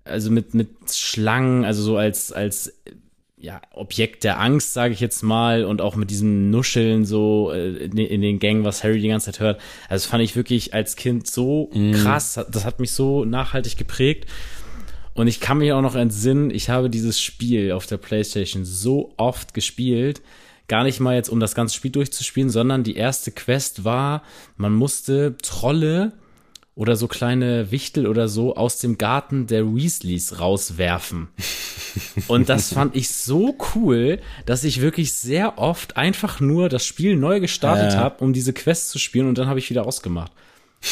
[0.03, 2.71] also mit, mit Schlangen, also so als, als
[3.35, 7.69] ja, Objekt der Angst, sage ich jetzt mal, und auch mit diesem Nuscheln so äh,
[7.69, 9.61] in, in den Gängen, was Harry die ganze Zeit hört.
[9.89, 12.39] Also das fand ich wirklich als Kind so krass.
[12.51, 14.29] Das hat mich so nachhaltig geprägt.
[15.15, 19.13] Und ich kann mich auch noch entsinnen, ich habe dieses Spiel auf der Playstation so
[19.17, 20.21] oft gespielt,
[20.67, 24.23] gar nicht mal jetzt, um das ganze Spiel durchzuspielen, sondern die erste Quest war,
[24.57, 26.11] man musste Trolle
[26.75, 31.29] oder so kleine Wichtel oder so aus dem Garten der Weasleys rauswerfen.
[32.27, 37.15] Und das fand ich so cool, dass ich wirklich sehr oft einfach nur das Spiel
[37.15, 37.99] neu gestartet Ja.
[37.99, 40.33] habe, um diese Quest zu spielen und dann habe ich wieder ausgemacht.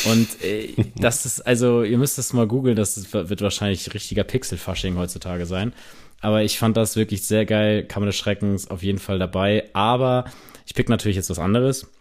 [0.06, 4.98] Und äh, das ist, also, ihr müsst das mal googeln, das wird wahrscheinlich richtiger Pixel-Fasching
[4.98, 5.74] heutzutage sein.
[6.22, 7.84] Aber ich fand das wirklich sehr geil.
[7.84, 9.70] Kammer des Schreckens auf jeden Fall dabei.
[9.74, 10.26] Aber
[10.66, 11.92] ich pick natürlich jetzt was anderes.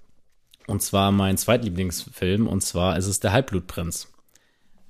[0.68, 2.47] Und zwar mein zweitlieblingsfilm.
[2.47, 4.09] Und zwar ist es Der Halbblutprinz.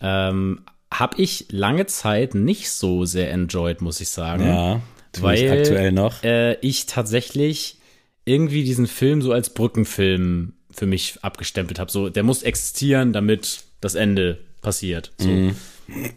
[0.00, 0.60] Ähm,
[0.92, 4.46] hab ich lange Zeit nicht so sehr enjoyed, muss ich sagen.
[4.46, 4.80] Ja,
[5.18, 6.22] weil aktuell noch.
[6.22, 7.78] Äh, ich tatsächlich
[8.26, 11.90] irgendwie diesen Film so als Brückenfilm für mich abgestempelt habe.
[11.90, 15.12] So, der muss existieren, damit das Ende passiert.
[15.18, 15.28] So.
[15.28, 15.56] Mhm.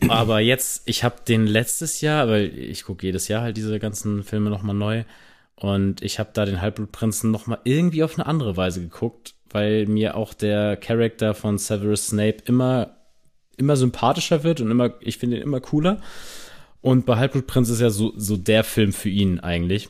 [0.08, 4.24] Aber jetzt, ich habe den letztes Jahr, weil ich gucke jedes Jahr halt diese ganzen
[4.24, 5.04] Filme nochmal neu.
[5.56, 10.16] Und ich habe da den Halbblutprinzen nochmal irgendwie auf eine andere Weise geguckt, weil mir
[10.16, 12.98] auch der Charakter von Severus Snape immer,
[13.58, 16.02] immer sympathischer wird und immer, ich finde ihn immer cooler.
[16.82, 19.90] Und bei Halbblutprinz ist ja so, so der Film für ihn eigentlich.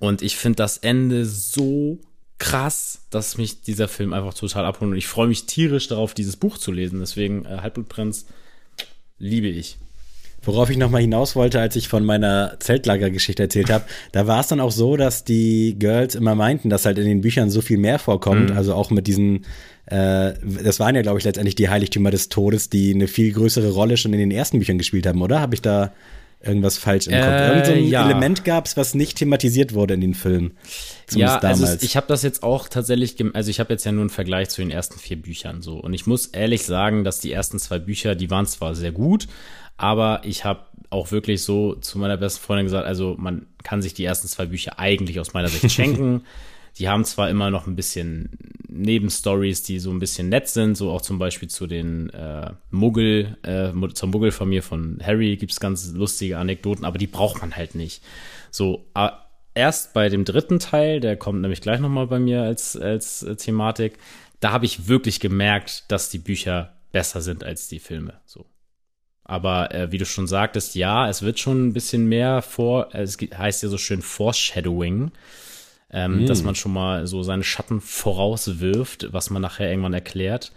[0.00, 1.98] Und ich finde das Ende so
[2.38, 4.92] krass, dass mich dieser Film einfach total abholt.
[4.92, 7.00] Und ich freue mich tierisch darauf, dieses Buch zu lesen.
[7.00, 8.26] Deswegen äh, Halbblutprinz
[9.18, 9.78] liebe ich.
[10.42, 14.46] Worauf ich nochmal hinaus wollte, als ich von meiner Zeltlagergeschichte erzählt habe, da war es
[14.46, 17.78] dann auch so, dass die Girls immer meinten, dass halt in den Büchern so viel
[17.78, 19.44] mehr vorkommt, also auch mit diesen,
[19.86, 23.70] äh, das waren ja, glaube ich, letztendlich die Heiligtümer des Todes, die eine viel größere
[23.70, 25.40] Rolle schon in den ersten Büchern gespielt haben, oder?
[25.40, 25.92] Habe ich da
[26.40, 27.22] irgendwas falsch im Kopf?
[27.24, 28.04] Äh, Irgend so ein ja.
[28.04, 30.56] Element gab es, was nicht thematisiert wurde in den Filmen.
[31.06, 31.76] Zumindest ja, also damals.
[31.78, 34.48] es- ich habe das jetzt auch tatsächlich, also ich habe jetzt ja nur einen Vergleich
[34.50, 35.78] zu den ersten vier Büchern so.
[35.78, 39.26] Und ich muss ehrlich sagen, dass die ersten zwei Bücher, die waren zwar sehr gut,
[39.76, 40.60] aber ich habe
[40.90, 44.46] auch wirklich so zu meiner besten Freundin gesagt, also man kann sich die ersten zwei
[44.46, 46.22] Bücher eigentlich aus meiner Sicht schenken.
[46.78, 48.30] Die haben zwar immer noch ein bisschen
[48.68, 53.36] Nebenstories, die so ein bisschen nett sind, so auch zum Beispiel zu den äh, Muggel,
[53.42, 58.02] äh, zur Muggelfamilie von Harry gibt's ganz lustige Anekdoten, aber die braucht man halt nicht.
[58.50, 58.86] So,
[59.54, 63.34] erst bei dem dritten Teil, der kommt nämlich gleich nochmal bei mir als, als äh,
[63.34, 63.98] Thematik,
[64.40, 68.20] da habe ich wirklich gemerkt, dass die Bücher besser sind als die Filme.
[68.24, 68.46] So.
[69.24, 73.18] Aber äh, wie du schon sagtest, ja, es wird schon ein bisschen mehr vor, es
[73.18, 75.10] heißt ja so schön Foreshadowing,
[75.90, 80.52] ähm, dass man schon mal so seine Schatten vorauswirft, was man nachher irgendwann erklärt.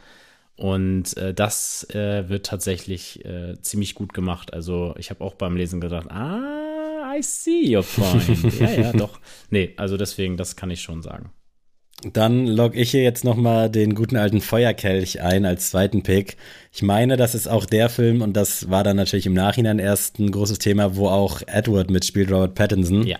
[0.56, 4.54] Und äh, das äh, wird tatsächlich äh, ziemlich gut gemacht.
[4.54, 8.44] Also ich habe auch beim Lesen gedacht, ah, I see your point.
[8.60, 9.20] ja, ja, doch.
[9.50, 11.32] Nee, also deswegen, das kann ich schon sagen.
[12.04, 16.36] Dann log ich hier jetzt noch mal den guten alten Feuerkelch ein als zweiten Pick.
[16.72, 20.18] Ich meine, das ist auch der Film und das war dann natürlich im Nachhinein erst
[20.20, 23.06] ein großes Thema, wo auch Edward mitspielt, Robert Pattinson.
[23.06, 23.18] Ja.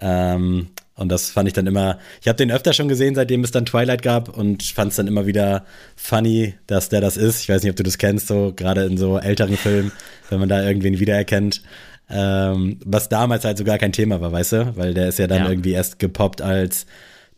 [0.00, 3.50] Ähm, und das fand ich dann immer, ich habe den öfter schon gesehen, seitdem es
[3.50, 7.42] dann Twilight gab und fand es dann immer wieder funny, dass der das ist.
[7.42, 9.92] Ich weiß nicht, ob du das kennst, so gerade in so älteren Filmen,
[10.30, 11.62] wenn man da irgendwen wiedererkennt.
[12.08, 14.76] Ähm, was damals halt so gar kein Thema war, weißt du?
[14.76, 15.50] Weil der ist ja dann Ja.
[15.50, 16.86] irgendwie erst gepoppt, als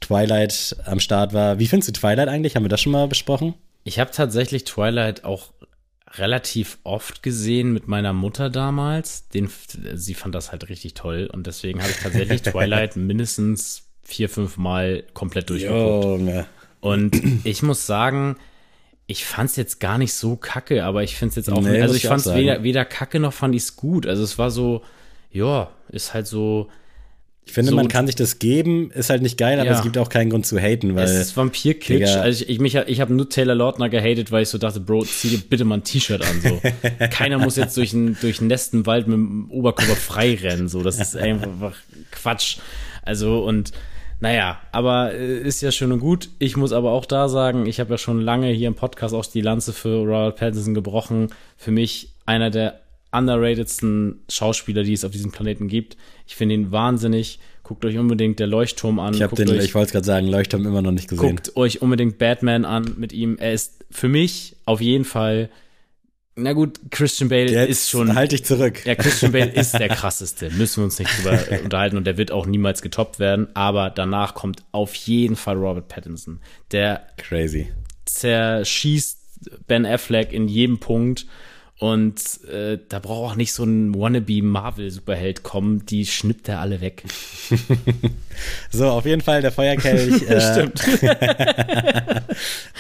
[0.01, 1.59] Twilight am Start war.
[1.59, 2.55] Wie findest du Twilight eigentlich?
[2.55, 3.55] Haben wir das schon mal besprochen?
[3.85, 5.53] Ich habe tatsächlich Twilight auch
[6.19, 9.29] relativ oft gesehen mit meiner Mutter damals.
[9.29, 9.51] Den,
[9.95, 14.57] sie fand das halt richtig toll und deswegen habe ich tatsächlich Twilight mindestens vier, fünf
[14.57, 16.05] Mal komplett durchgeguckt.
[16.05, 16.47] Junge.
[16.81, 18.37] Und ich muss sagen,
[19.07, 22.05] ich fand's jetzt gar nicht so kacke, aber ich find's jetzt auch, Nee, also ich
[22.05, 24.07] ich fand's weder, weder kacke noch fand ich's gut.
[24.07, 24.83] Also es war so,
[25.31, 26.69] ja, ist halt so,
[27.49, 29.77] Ich finde, So- man kann sich das geben, ist halt nicht geil, aber Ja.
[29.77, 32.17] es gibt auch keinen Grund zu haten, weil es ist Vampir-Kitsch.
[32.17, 35.05] Also ich, ich, mich, ich habe nur Taylor Lautner gehatet, weil ich so dachte, Bro,
[35.07, 36.43] zieh dir bitte mal ein T-Shirt an.
[36.43, 36.61] So.
[37.11, 40.69] Keiner muss jetzt durch einen durch einen Nestenwald mit dem Oberkörper frei rennen.
[40.69, 40.83] So.
[40.83, 41.73] Das ist einfach
[42.11, 42.59] Quatsch.
[43.03, 43.73] Also und
[44.21, 46.29] naja, aber äh, ist ja schön und gut.
[46.39, 49.25] Ich muss aber auch da sagen, ich habe ja schon lange hier im Podcast auch
[49.25, 51.29] die Lanze für Robert Pattinson gebrochen.
[51.57, 52.81] Für mich einer der
[53.13, 55.97] underratedsten Schauspieler, die es auf diesem Planeten gibt.
[56.27, 57.39] Ich finde ihn wahnsinnig.
[57.63, 59.15] Guckt euch unbedingt der Leuchtturm an.
[59.15, 61.37] ich habe Guckt den, euch, ich wollte es gerade sagen, Leuchtturm immer noch nicht gesehen.
[61.37, 63.37] Guckt euch unbedingt Batman an mit ihm.
[63.39, 65.51] Er ist für mich auf jeden Fall.
[66.41, 68.15] Na gut, Christian Bale Jetzt ist schon.
[68.15, 68.87] halt dich zurück.
[68.87, 70.51] Ja, Christian Bale ist der krasseste.
[70.51, 73.49] Müssen wir uns nicht drüber unterhalten und der wird auch niemals getoppt werden.
[73.55, 76.41] Aber danach kommt auf jeden Fall Robert Pattinson.
[76.71, 77.73] Der Crazy.
[78.07, 79.19] zerschießt
[79.67, 81.27] Ben Affleck in jedem Punkt.
[81.79, 86.81] Und äh, da braucht auch nicht so ein wannabe Marvel-Superheld kommen, die schnippt er alle
[86.81, 87.05] weg.
[88.71, 90.23] So, auf jeden Fall der Feuerkelch.
[90.31, 90.81] äh, Stimmt.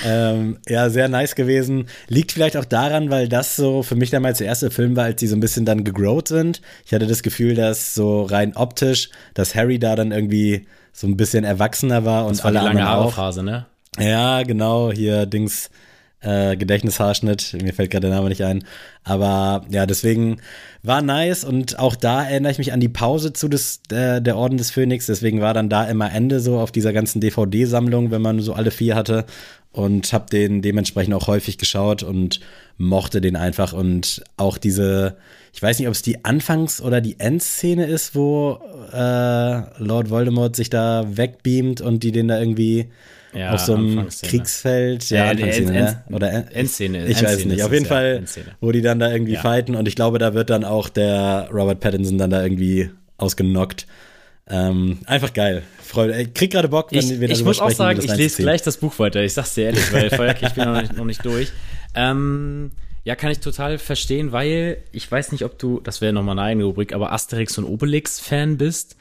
[0.06, 1.88] ähm, ja, sehr nice gewesen.
[2.06, 5.16] Liegt vielleicht auch daran, weil das so für mich damals der erste Film war, als
[5.16, 6.62] die so ein bisschen dann gegrowt sind.
[6.86, 11.16] Ich hatte das Gefühl, dass so rein optisch, dass Harry da dann irgendwie so ein
[11.16, 13.16] bisschen erwachsener war und Das war die alle lange anderen auch.
[13.16, 13.66] Haare-Phase, ne?
[13.98, 15.70] Ja, genau, hier Dings
[16.20, 18.64] Äh, Gedächtnishaarschnitt, mir fällt gerade der Name nicht ein.
[19.04, 20.40] Aber ja, deswegen
[20.82, 24.36] war nice und auch da erinnere ich mich an die Pause zu des, äh, der
[24.36, 25.06] Orden des Phönix.
[25.06, 28.72] Deswegen war dann da immer Ende so auf dieser ganzen DVD-Sammlung, wenn man so alle
[28.72, 29.26] vier hatte
[29.70, 32.40] und habe den dementsprechend auch häufig geschaut und
[32.78, 35.18] mochte den einfach und auch diese,
[35.52, 38.58] ich weiß nicht, ob es die Anfangs- oder die Endszene ist, wo
[38.92, 42.88] äh, Lord Voldemort sich da wegbeamt und die den da irgendwie
[43.34, 46.02] ja, auf so einem Kriegsfeld, ja, ja End, ne?
[46.10, 46.98] oder End, Endszene.
[47.06, 47.62] Ich Endszene weiß nicht.
[47.62, 48.46] Auf jeden ja, Fall, Endszene.
[48.60, 49.40] wo die dann da irgendwie ja.
[49.40, 53.86] fighten und ich glaube, da wird dann auch der Robert Pattinson dann da irgendwie ausgenockt.
[54.50, 55.62] Ähm, einfach geil.
[55.82, 56.20] Freude.
[56.20, 58.78] Ich krieg gerade Bock, wenn ich, wir Ich muss auch sagen, ich lese gleich das
[58.78, 59.22] Buch weiter.
[59.22, 61.52] Ich sag's dir ehrlich, weil Feuerkrieg bin noch nicht, noch nicht durch.
[61.94, 62.70] Ähm,
[63.04, 66.48] ja, kann ich total verstehen, weil ich weiß nicht, ob du, das wäre nochmal eine
[66.48, 68.96] eigene Rubrik, aber Asterix und Obelix-Fan bist.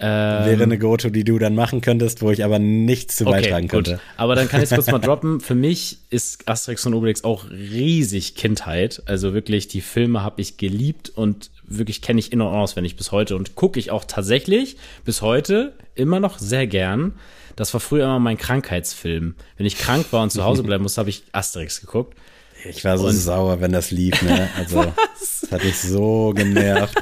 [0.00, 3.40] Ähm, Wäre eine Go-To, die du dann machen könntest, wo ich aber nichts zu okay,
[3.40, 3.92] beitragen könnte.
[3.92, 4.00] Gut.
[4.16, 5.40] Aber dann kann ich es kurz mal droppen.
[5.40, 9.02] Für mich ist Asterix und Obelix auch riesig Kindheit.
[9.06, 13.10] Also wirklich, die Filme habe ich geliebt und wirklich kenne ich in- und auswendig bis
[13.10, 17.14] heute und gucke ich auch tatsächlich bis heute immer noch sehr gern.
[17.56, 19.34] Das war früher immer mein Krankheitsfilm.
[19.56, 22.16] Wenn ich krank war und zu Hause bleiben musste, habe ich Asterix geguckt.
[22.64, 24.48] Ich war so und sauer, wenn das lief, ne?
[24.56, 24.84] Also,
[25.18, 26.98] das hat mich so genervt.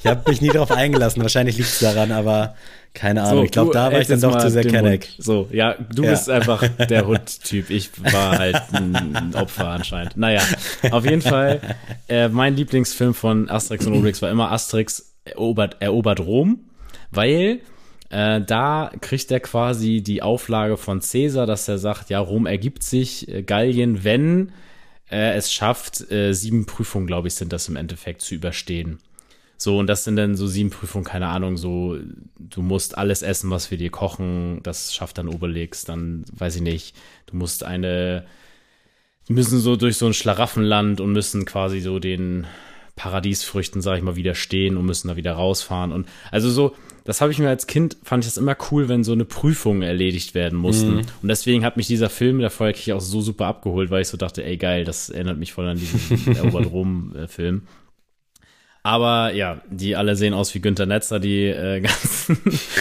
[0.00, 1.22] Ich habe mich nie darauf eingelassen.
[1.22, 2.54] Wahrscheinlich liegt es daran, aber
[2.94, 3.38] keine Ahnung.
[3.38, 5.08] So, ich glaube, da war ich dann doch zu sehr Kenneck.
[5.18, 6.10] So, ja, du ja.
[6.10, 7.70] bist einfach der Hut-Typ.
[7.70, 10.16] Ich war halt ein Opfer anscheinend.
[10.16, 10.42] Naja,
[10.90, 11.60] auf jeden Fall,
[12.08, 16.60] äh, mein Lieblingsfilm von Asterix und Obelix war immer Asterix erobert, erobert Rom,
[17.10, 17.60] weil
[18.10, 22.84] äh, da kriegt er quasi die Auflage von Caesar, dass er sagt, ja, Rom ergibt
[22.84, 24.52] sich, äh, Gallien, wenn
[25.08, 28.98] er es schafft, äh, sieben Prüfungen, glaube ich, sind das im Endeffekt zu überstehen.
[29.56, 31.96] So, und das sind dann so sieben Prüfungen, keine Ahnung, so,
[32.38, 36.62] du musst alles essen, was wir dir kochen, das schafft dann Obelix, dann weiß ich
[36.62, 36.96] nicht,
[37.26, 38.26] du musst eine,
[39.28, 42.46] die müssen so durch so ein Schlaraffenland und müssen quasi so den
[42.96, 45.92] Paradiesfrüchten, sag ich mal, widerstehen und müssen da wieder rausfahren.
[45.92, 46.74] Und also so,
[47.04, 49.82] das habe ich mir als Kind, fand ich das immer cool, wenn so eine Prüfung
[49.82, 50.94] erledigt werden mussten.
[50.94, 51.06] Mhm.
[51.22, 54.16] Und deswegen hat mich dieser Film, der Feuerkrieg, auch so super abgeholt, weil ich so
[54.16, 57.62] dachte, ey geil, das erinnert mich voll an diesen Erobert Rom-Film.
[58.86, 62.38] Aber ja, die alle sehen aus wie Günter Netzer, die äh, ganzen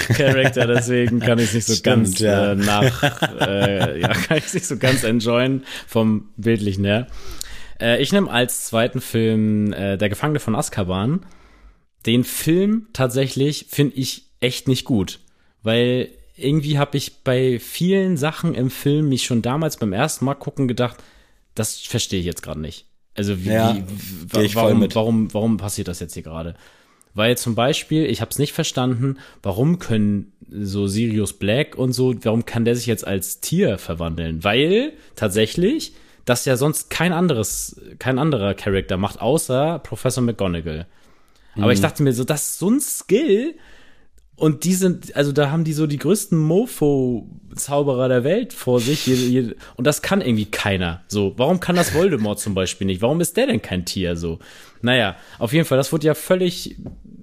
[0.09, 2.51] Charakter, deswegen kann ich es nicht so Stimmt, ganz ja.
[2.51, 3.03] äh, nach,
[3.41, 7.07] äh, ja, kann ich es nicht so ganz enjoyen vom Bildlichen her.
[7.79, 11.25] Äh, ich nehme als zweiten Film äh, Der Gefangene von Azkaban.
[12.05, 15.19] Den Film tatsächlich finde ich echt nicht gut,
[15.61, 20.33] weil irgendwie habe ich bei vielen Sachen im Film mich schon damals beim ersten Mal
[20.33, 20.97] gucken gedacht,
[21.55, 22.85] das verstehe ich jetzt gerade nicht.
[23.15, 26.55] Also wie, ja, wie warum, warum, warum passiert das jetzt hier gerade?
[27.13, 32.15] Weil zum Beispiel, ich habe es nicht verstanden, warum können so Sirius Black und so,
[32.23, 34.43] warum kann der sich jetzt als Tier verwandeln?
[34.43, 35.93] Weil tatsächlich
[36.25, 40.87] das ja sonst kein anderes, kein anderer Charakter macht, außer Professor McGonagall.
[41.55, 41.83] Aber ich mhm.
[41.83, 43.55] dachte mir so, das ist so ein Skill,
[44.35, 49.05] und die sind, also da haben die so die größten Mofo-Zauberer der Welt vor sich.
[49.05, 51.03] Jede, jede, und das kann irgendwie keiner.
[51.07, 53.01] So, warum kann das Voldemort zum Beispiel nicht?
[53.01, 54.15] Warum ist der denn kein Tier?
[54.15, 54.39] So,
[54.81, 56.77] naja, auf jeden Fall, das wurde ja völlig,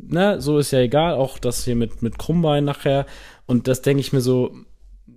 [0.06, 1.14] ne, so ist ja egal.
[1.14, 3.06] Auch das hier mit, mit Krummbein nachher.
[3.44, 4.54] Und das denke ich mir so,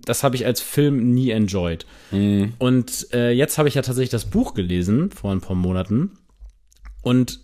[0.04, 1.86] das habe ich als Film nie enjoyed.
[2.10, 2.54] Mhm.
[2.58, 6.18] Und äh, jetzt habe ich ja tatsächlich das Buch gelesen vor ein paar Monaten.
[7.02, 7.43] Und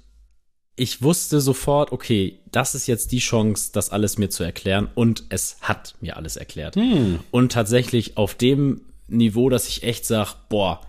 [0.80, 5.24] ich wusste sofort, okay, das ist jetzt die Chance, das alles mir zu erklären und
[5.28, 6.76] es hat mir alles erklärt.
[6.76, 7.18] Hm.
[7.30, 10.80] Und tatsächlich auf dem Niveau, dass ich echt sage, boah,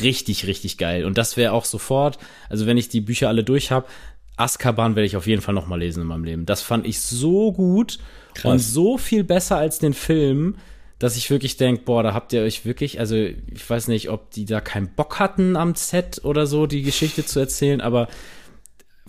[0.00, 1.04] richtig, richtig geil.
[1.04, 2.16] Und das wäre auch sofort,
[2.48, 3.88] also wenn ich die Bücher alle durch habe,
[4.36, 6.46] Azkaban werde ich auf jeden Fall noch mal lesen in meinem Leben.
[6.46, 7.98] Das fand ich so gut
[8.34, 8.52] Krass.
[8.52, 10.58] und so viel besser als den Film,
[11.00, 14.30] dass ich wirklich denke, boah, da habt ihr euch wirklich, also ich weiß nicht, ob
[14.30, 18.06] die da keinen Bock hatten am Set oder so, die Geschichte zu erzählen, aber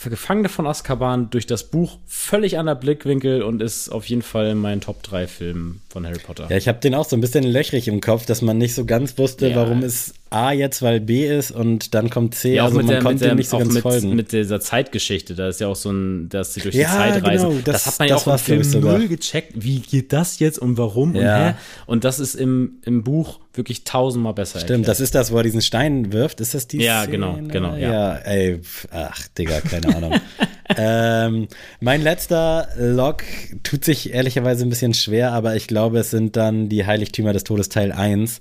[0.09, 4.81] Gefangene von Azkaban durch das Buch völlig anderer Blickwinkel und ist auf jeden Fall mein
[4.81, 6.47] Top 3 Film von Harry Potter.
[6.49, 8.85] Ja, ich habe den auch so ein bisschen löchrig im Kopf, dass man nicht so
[8.85, 9.55] ganz wusste, ja.
[9.55, 12.55] warum es A jetzt, weil B ist und dann kommt C.
[12.55, 14.15] Ja, also man der, konnte der, nicht so ganz mit, folgen.
[14.15, 17.21] Mit dieser Zeitgeschichte, da ist ja auch so ein, dass sie durch die ja, Zeit
[17.21, 17.49] reisen.
[17.49, 19.51] Genau, das, das, hat man ja auch im Film null gecheckt.
[19.55, 21.21] Wie geht das jetzt und warum ja.
[21.21, 21.55] und hä?
[21.85, 24.87] Und das ist im, im Buch wirklich tausendmal besser Stimmt, erklärt.
[24.87, 26.39] das ist das, wo er diesen Stein wirft.
[26.39, 27.47] Ist das die Ja, genau, Szene?
[27.49, 27.81] genau, genau.
[27.81, 27.91] Ja.
[27.91, 28.61] ja, ey,
[28.91, 30.13] ach, Digga, keine Ahnung.
[30.77, 31.47] ähm,
[31.81, 33.23] mein letzter Log
[33.63, 37.43] tut sich ehrlicherweise ein bisschen schwer, aber ich glaube, es sind dann die Heiligtümer des
[37.43, 38.39] Todes Teil 1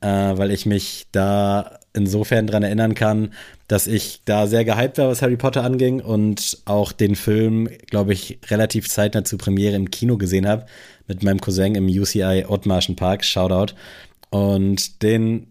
[0.00, 3.32] äh, weil ich mich da insofern dran erinnern kann,
[3.68, 8.12] dass ich da sehr gehypt war, was Harry Potter anging und auch den Film, glaube
[8.12, 10.66] ich, relativ zeitnah zur Premiere im Kino gesehen habe
[11.08, 13.74] mit meinem Cousin im UCI Ottmarschen Park, Shoutout.
[14.30, 15.48] Und den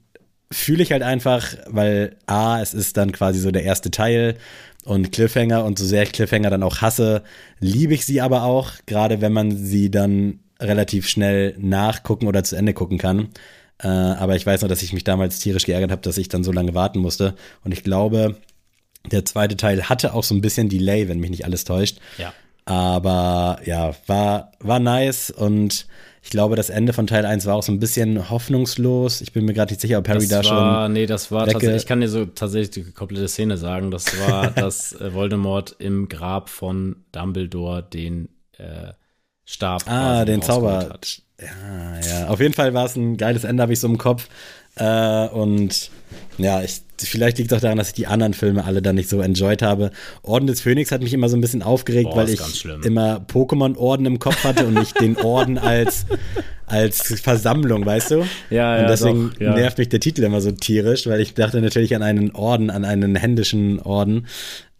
[0.52, 4.38] fühle ich halt einfach, weil A, es ist dann quasi so der erste Teil
[4.86, 7.24] und Cliffhanger und so sehr ich Cliffhanger dann auch hasse,
[7.60, 12.56] liebe ich sie aber auch, gerade wenn man sie dann relativ schnell nachgucken oder zu
[12.56, 13.30] Ende gucken kann.
[13.80, 16.44] Äh, aber ich weiß noch, dass ich mich damals tierisch geärgert habe, dass ich dann
[16.44, 17.36] so lange warten musste.
[17.64, 18.36] Und ich glaube,
[19.12, 21.98] der zweite Teil hatte auch so ein bisschen Delay, wenn mich nicht alles täuscht.
[22.18, 22.34] Ja.
[22.66, 25.86] Aber ja, war, war nice und
[26.24, 29.22] ich glaube, das Ende von Teil 1 war auch so ein bisschen hoffnungslos.
[29.22, 30.94] Ich bin mir gerade nicht sicher, ob Harry das da war, schon.
[30.94, 33.92] Nee, das war tatsächlich, ich kann dir so tatsächlich die komplette Szene sagen.
[33.92, 38.94] Das war, dass äh, Voldemort im Grab von Dumbledore den äh,
[39.44, 40.90] Stab Ah, den Zauber.
[40.90, 41.22] hat.
[41.42, 42.28] Ja, ja.
[42.28, 44.28] Auf jeden Fall war es ein geiles Ende, habe ich so im Kopf.
[44.78, 45.90] Äh, und
[46.38, 49.10] ja, ich, vielleicht liegt es auch daran, dass ich die anderen Filme alle dann nicht
[49.10, 49.92] so enjoyed habe.
[50.22, 54.06] Orden des Phönix hat mich immer so ein bisschen aufgeregt, Boah, weil ich immer Pokémon-Orden
[54.06, 56.06] im Kopf hatte und nicht den Orden als,
[56.66, 58.28] als Versammlung, weißt du?
[58.50, 59.56] Ja, ja, Und deswegen doch, ja.
[59.56, 62.84] nervt mich der Titel immer so tierisch, weil ich dachte natürlich an einen Orden, an
[62.84, 64.28] einen händischen Orden.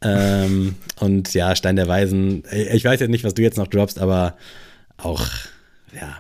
[0.02, 2.44] Ähm, und ja, Stein der Weisen.
[2.52, 4.36] Ich weiß jetzt nicht, was du jetzt noch droppst, aber
[4.98, 5.26] auch,
[5.94, 6.20] ja,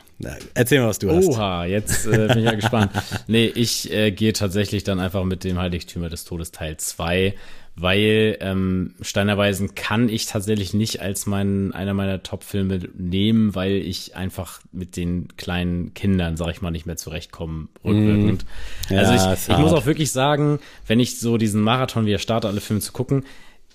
[0.53, 1.27] erzähl mal, was du hast.
[1.27, 2.91] Oha, jetzt äh, bin ich ja gespannt.
[3.27, 7.33] Nee, ich äh, gehe tatsächlich dann einfach mit dem Heiligtümer des Todes Teil 2,
[7.75, 14.15] weil ähm, Steinerweisen kann ich tatsächlich nicht als mein, einer meiner Top-Filme nehmen, weil ich
[14.15, 18.45] einfach mit den kleinen Kindern, sag ich mal, nicht mehr zurechtkomme, rückwirkend.
[18.89, 22.47] Ja, also ich, ich muss auch wirklich sagen, wenn ich so diesen Marathon wieder starte,
[22.47, 23.25] alle Filme zu gucken,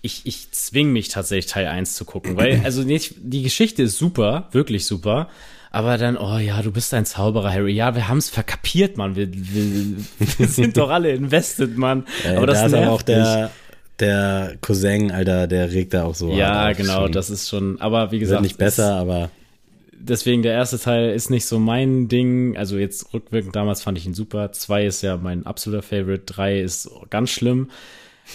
[0.02, 3.98] ich, ich zwing mich tatsächlich Teil 1 zu gucken, weil, also nicht, die Geschichte ist
[3.98, 5.28] super, wirklich super,
[5.70, 7.72] aber dann, oh ja, du bist ein Zauberer, Harry.
[7.72, 9.16] Ja, wir haben's verkapiert, Mann.
[9.16, 9.96] Wir, wir,
[10.38, 12.04] wir sind doch alle invested, Mann.
[12.24, 13.50] Äh, aber das da ist aber auch der,
[14.00, 16.32] der Cousin, Alter, der regt da auch so.
[16.32, 16.76] Ja, auf.
[16.76, 18.42] genau, Schon- das ist schon, aber wie wird gesagt.
[18.42, 19.30] nicht besser, aber
[20.00, 22.56] deswegen der erste Teil ist nicht so mein Ding.
[22.56, 24.52] Also jetzt rückwirkend damals fand ich ihn super.
[24.52, 26.24] Zwei ist ja mein absoluter Favorite.
[26.26, 27.70] Drei ist ganz schlimm.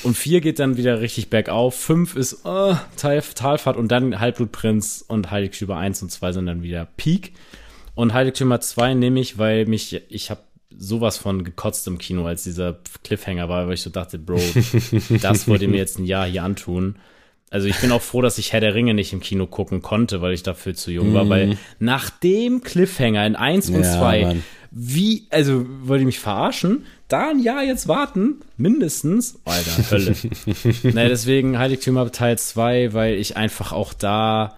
[0.03, 1.75] Und vier geht dann wieder richtig bergauf.
[1.75, 6.61] Fünf ist oh, Tal Talfahrt und dann Halbblutprinz und Heiligtümer 1 und 2 sind dann
[6.61, 7.33] wieder Peak.
[7.95, 10.41] Und Heiligtümer 2 nehme ich, weil mich, ich habe
[10.77, 14.39] sowas von gekotzt im Kino, als dieser Cliffhanger war, weil ich so dachte, Bro,
[15.21, 16.97] das wollt ihr mir jetzt ein Jahr hier antun.
[17.49, 20.21] Also ich bin auch froh, dass ich Herr der Ringe nicht im Kino gucken konnte,
[20.21, 23.83] weil ich dafür zu jung war, weil nach dem Cliffhanger in 1 und Mhm.
[23.83, 24.43] Ja, 2, Mann.
[24.77, 26.85] Wie, also wollt ihr mich verarschen?
[27.07, 29.39] Da ein Jahr jetzt warten, mindestens.
[29.45, 30.15] Alter, Hölle.
[30.93, 34.57] naja, deswegen Heiligtümer Teil 2, weil ich einfach auch da,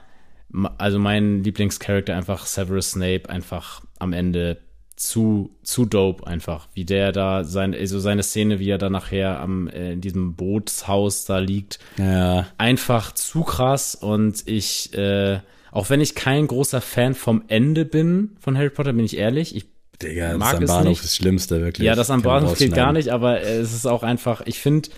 [0.79, 4.57] also mein Lieblingscharakter einfach Severus Snape einfach am Ende
[4.95, 9.39] zu, zu dope einfach, wie der da sein, also seine Szene, wie er da nachher
[9.39, 15.91] am, äh, in diesem Bootshaus da liegt, ja, einfach zu krass und ich, äh, auch
[15.91, 19.76] wenn ich kein großer Fan vom Ende bin von Harry Potter, bin ich ehrlich, ich
[20.01, 21.03] Digga, das Mag ist am Bahnhof nicht.
[21.03, 21.85] das Schlimmste, wirklich.
[21.85, 24.59] ja, das am Kann Bahnhof geht gar nicht, aber äh, es ist auch einfach, ich
[24.59, 24.89] finde,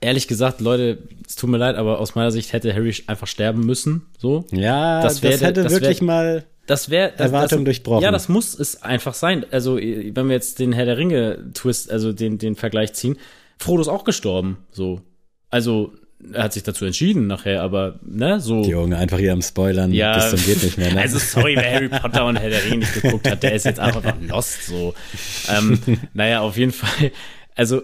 [0.00, 3.64] ehrlich gesagt, Leute, es tut mir leid, aber aus meiner Sicht hätte Harry einfach sterben
[3.64, 4.44] müssen, so.
[4.50, 6.44] Ja, Das das, wär- hätte das wirklich wär- mal.
[6.66, 8.02] Das wäre Erwartung das, durchbrochen.
[8.04, 9.44] Ja, das muss es einfach sein.
[9.50, 13.16] Also, wenn wir jetzt den Herr der Ringe Twist, also den, den Vergleich ziehen,
[13.58, 15.00] Frodo ist auch gestorben, so.
[15.50, 15.92] Also,
[16.32, 18.62] er hat sich dazu entschieden nachher, aber, ne, so.
[18.62, 19.92] Junge, einfach hier am Spoilern.
[19.92, 20.92] Ja, bis zum geht nicht mehr.
[20.94, 21.00] Ne?
[21.00, 23.80] Also sorry, wer Harry Potter und Herr der Ringe nicht geguckt hat, der ist jetzt
[23.80, 24.94] einfach lost so.
[25.48, 25.78] Ähm,
[26.14, 27.10] naja, auf jeden Fall.
[27.56, 27.82] Also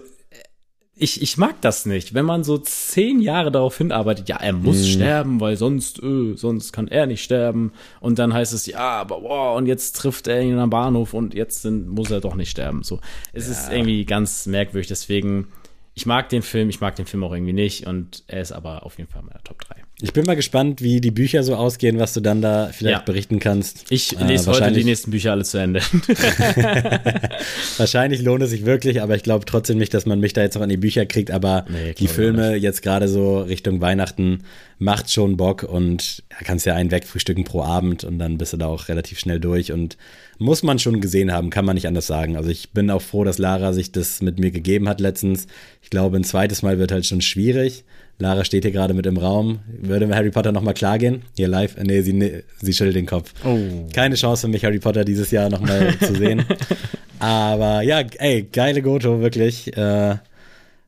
[0.99, 4.77] ich, ich mag das nicht, wenn man so zehn Jahre darauf hinarbeitet, ja, er muss
[4.77, 4.83] Mhm.
[4.85, 7.71] sterben, weil sonst, äh, sonst kann er nicht sterben.
[7.99, 11.35] Und dann heißt es, ja, aber wow, und jetzt trifft er ihn am Bahnhof und
[11.35, 12.81] jetzt sind, muss er doch nicht sterben.
[12.81, 12.99] So,
[13.31, 14.87] es ist irgendwie ganz merkwürdig.
[14.87, 15.49] Deswegen,
[15.97, 18.85] ich mag den Film, ich mag den Film auch irgendwie nicht und er ist aber
[18.85, 19.77] auf jeden Fall meiner Top 3.
[19.99, 23.03] Ich bin mal gespannt, wie die Bücher so ausgehen, was du dann da vielleicht Ja.
[23.03, 23.85] berichten kannst.
[23.89, 25.81] Ich Äh, lese heute die nächsten Bücher alle zu Ende.
[27.77, 30.53] Wahrscheinlich lohnt es sich wirklich, aber ich glaube trotzdem nicht, dass man mich da jetzt
[30.53, 31.31] noch an die Bücher kriegt.
[31.31, 34.43] Aber Nee, die Filme jetzt gerade so Richtung Weihnachten
[34.79, 38.67] macht schon Bock und kannst ja einen wegfrühstücken pro Abend und dann bist du da
[38.67, 39.97] auch relativ schnell durch und
[40.39, 42.37] muss man schon gesehen haben, kann man nicht anders sagen.
[42.37, 45.47] Also ich bin auch froh, dass Lara sich das mit mir gegeben hat letztens.
[45.81, 47.83] Ich glaube, ein zweites Mal wird halt schon schwierig.
[48.19, 49.59] Lara steht hier gerade mit im Raum.
[49.67, 51.21] Würde Harry Potter nochmal klar gehen?
[51.35, 51.75] Hier live?
[51.77, 53.33] Nee, sie, nee, sie schüttelt den Kopf.
[53.45, 53.87] Oh.
[53.93, 56.43] Keine Chance für mich, Harry Potter dieses Jahr nochmal zu sehen.
[57.19, 59.75] Aber ja, ey, geile Goto, wirklich.
[59.77, 60.15] Äh,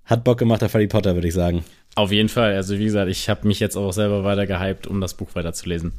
[0.05, 1.63] hat Bock gemacht auf Harry Potter, würde ich sagen.
[1.95, 2.55] Auf jeden Fall.
[2.55, 5.93] Also wie gesagt, ich habe mich jetzt auch selber weiter gehypt, um das Buch weiterzulesen.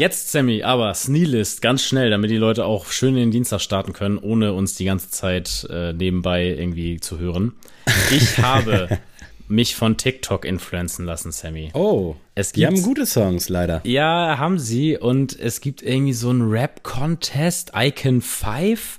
[0.00, 3.92] Jetzt, Sammy, aber Sneelist, ganz schnell, damit die Leute auch schön in den Dienstag starten
[3.92, 7.52] können, ohne uns die ganze Zeit äh, nebenbei irgendwie zu hören.
[8.10, 8.98] Ich habe
[9.46, 11.70] mich von TikTok influenzen lassen, Sammy.
[11.74, 13.80] Oh, Es die haben gibt- gute Songs, leider.
[13.84, 14.96] Ja, haben sie.
[14.96, 18.98] Und es gibt irgendwie so einen Rap-Contest, Icon 5.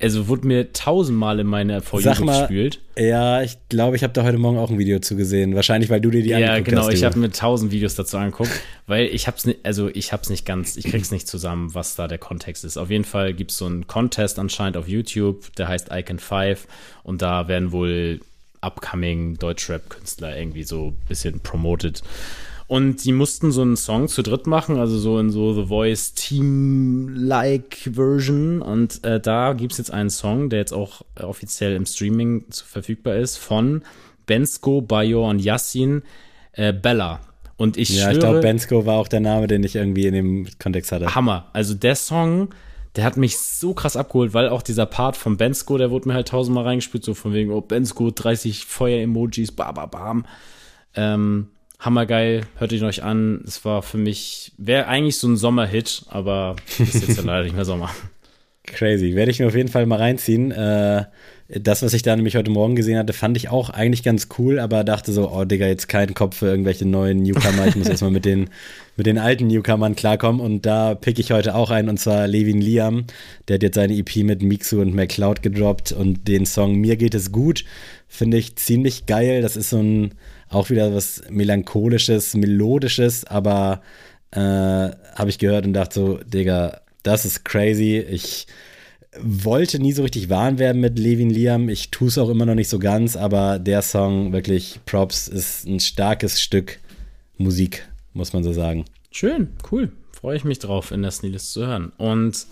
[0.00, 2.80] also wurde mir tausendmal in meine For gespielt.
[2.98, 5.54] Ja, ich glaube, ich habe da heute Morgen auch ein Video zu gesehen.
[5.54, 6.92] Wahrscheinlich, weil du dir die ja, angeguckt genau, hast.
[6.92, 7.06] ich du.
[7.06, 8.50] habe mir tausend Videos dazu angeguckt,
[8.86, 12.08] weil ich hab's nicht, also ich hab's nicht ganz, ich krieg's nicht zusammen, was da
[12.08, 12.76] der Kontext ist.
[12.76, 16.66] Auf jeden Fall gibt's so einen Contest anscheinend auf YouTube, der heißt Icon 5
[17.02, 18.20] und da werden wohl
[18.60, 22.02] upcoming Deutschrap-Künstler irgendwie so ein bisschen promoted.
[22.68, 26.14] Und die mussten so einen Song zu dritt machen, also so in so The Voice
[26.14, 28.60] Team-like Version.
[28.60, 33.16] Und äh, da gibt's jetzt einen Song, der jetzt auch offiziell im Streaming zu, verfügbar
[33.16, 33.82] ist, von
[34.26, 36.02] Bensko, Bayo und Yassin
[36.52, 37.20] äh, Bella.
[37.56, 40.14] Und ich ja, schwöre, ich glaube, Bensko war auch der Name, den ich irgendwie in
[40.14, 41.14] dem Kontext hatte.
[41.14, 41.48] Hammer.
[41.52, 42.48] Also der Song,
[42.96, 46.14] der hat mich so krass abgeholt, weil auch dieser Part von Bensko, der wurde mir
[46.14, 50.26] halt tausendmal reingespielt, so von wegen, oh, Bensko, 30 Feuer-Emojis, bam, bam, bam.
[50.96, 51.48] Ähm,
[51.78, 53.42] hammergeil, hört ihn euch an.
[53.46, 57.56] Es war für mich, wäre eigentlich so ein Sommerhit, aber ist jetzt ja leider nicht
[57.56, 57.90] mehr Sommer.
[58.66, 59.14] Crazy.
[59.14, 60.50] Werde ich mir auf jeden Fall mal reinziehen.
[60.50, 61.04] Äh,
[61.48, 64.58] das, was ich da nämlich heute Morgen gesehen hatte, fand ich auch eigentlich ganz cool,
[64.58, 67.68] aber dachte so, oh Digga, jetzt kein Kopf für irgendwelche neuen Newcomer.
[67.68, 68.50] Ich muss erstmal mit den,
[68.96, 70.40] mit den alten Newcomern klarkommen.
[70.40, 73.04] Und da pick ich heute auch ein, und zwar Levin Liam.
[73.46, 77.14] Der hat jetzt seine EP mit Mixu und McCloud gedroppt und den Song Mir geht
[77.14, 77.64] es gut.
[78.08, 79.40] Finde ich ziemlich geil.
[79.40, 80.14] Das ist so ein,
[80.48, 83.82] auch wieder was melancholisches, melodisches, aber
[84.30, 87.98] äh, habe ich gehört und dachte so, Digga, das ist crazy.
[87.98, 88.46] Ich
[89.20, 91.68] wollte nie so richtig warm werden mit Levin Liam.
[91.68, 95.66] Ich tue es auch immer noch nicht so ganz, aber der Song, wirklich Props, ist
[95.66, 96.78] ein starkes Stück
[97.38, 98.84] Musik, muss man so sagen.
[99.10, 99.92] Schön, cool.
[100.12, 101.92] Freue ich mich drauf, in der Sneelist zu hören.
[101.98, 102.46] Und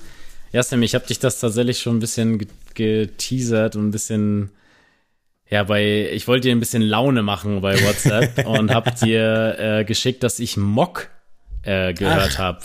[0.52, 4.50] ja, Sam, ich habe dich das tatsächlich schon ein bisschen geteasert und ein bisschen,
[5.50, 9.84] ja, bei, ich wollte dir ein bisschen Laune machen bei WhatsApp und hab dir äh,
[9.84, 11.10] geschickt, dass ich Mock
[11.62, 12.60] äh, gehört habe.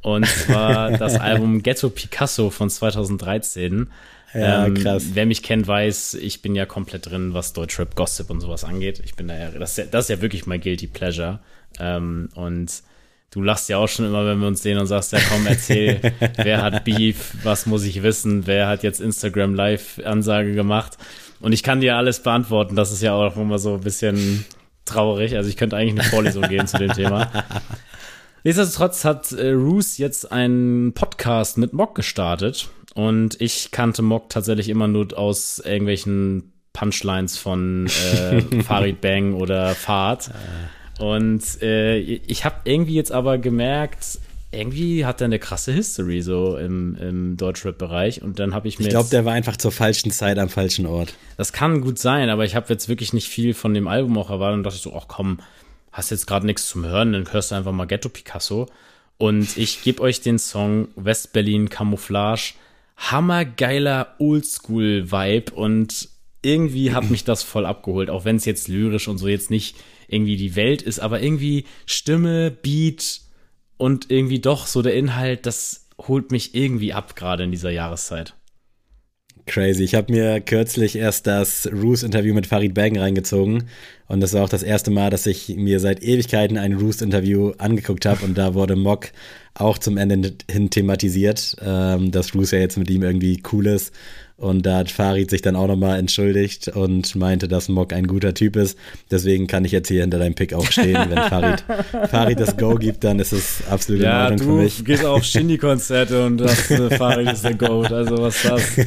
[0.00, 3.88] Und zwar das Album Ghetto Picasso von 2013.
[4.34, 5.04] Ja, ähm, krass.
[5.12, 9.00] Wer mich kennt, weiß, ich bin ja komplett drin, was Deutschrap, Gossip und sowas angeht.
[9.04, 11.40] Ich bin da ja, das ist ja, das ist ja wirklich mein Guilty Pleasure.
[11.78, 12.82] Ähm, und
[13.30, 16.00] du lachst ja auch schon immer, wenn wir uns sehen und sagst, ja komm, erzähl,
[16.36, 20.96] wer hat Beef, was muss ich wissen, wer hat jetzt Instagram Live-Ansage gemacht.
[21.42, 22.76] Und ich kann dir alles beantworten.
[22.76, 24.44] Das ist ja auch immer so ein bisschen
[24.84, 25.36] traurig.
[25.36, 27.30] Also ich könnte eigentlich eine Vorlesung geben zu dem Thema.
[28.44, 34.68] Nichtsdestotrotz hat äh, Roos jetzt einen Podcast mit Mock gestartet und ich kannte Mock tatsächlich
[34.68, 40.30] immer nur aus irgendwelchen Punchlines von äh, Farid Bang oder Fahrt.
[40.98, 44.18] Und äh, ich habe irgendwie jetzt aber gemerkt,
[44.52, 48.84] irgendwie hat er eine krasse History so im, im Deutschrap-Bereich und dann habe ich mir
[48.84, 51.14] Ich glaube, der war einfach zur falschen Zeit am falschen Ort.
[51.38, 54.30] das kann gut sein, aber ich habe jetzt wirklich nicht viel von dem Album auch
[54.30, 55.38] erwartet und dachte ich so, ach komm,
[55.90, 58.68] hast jetzt gerade nichts zum Hören, dann hörst du einfach mal Ghetto Picasso.
[59.18, 62.54] Und ich gebe euch den Song West-Berlin Camouflage.
[62.96, 66.08] Hammergeiler Oldschool-Vibe und
[66.42, 69.76] irgendwie hat mich das voll abgeholt, auch wenn es jetzt lyrisch und so jetzt nicht
[70.08, 73.20] irgendwie die Welt ist, aber irgendwie Stimme, Beat
[73.76, 78.34] und irgendwie doch so der Inhalt, das holt mich irgendwie ab, gerade in dieser Jahreszeit.
[79.46, 79.82] Crazy.
[79.82, 83.64] Ich habe mir kürzlich erst das Roos-Interview mit Farid Bang reingezogen.
[84.06, 88.06] Und das war auch das erste Mal, dass ich mir seit Ewigkeiten ein Roos-Interview angeguckt
[88.06, 88.24] habe.
[88.24, 89.08] Und da wurde Mock
[89.54, 93.92] auch zum Ende hin thematisiert, ähm, dass Roos ja jetzt mit ihm irgendwie cool ist.
[94.42, 98.34] Und da hat Farid sich dann auch nochmal entschuldigt und meinte, dass Mock ein guter
[98.34, 98.76] Typ ist.
[99.08, 100.98] Deswegen kann ich jetzt hier hinter deinem Pick auch stehen.
[101.08, 101.64] Wenn Farid,
[102.10, 104.84] Farid das Go gibt, dann ist es absolut in Ordnung für mich.
[104.84, 108.62] gehst auf Shindy-Konzerte und das äh, Farid ist der Goat, also was ist das?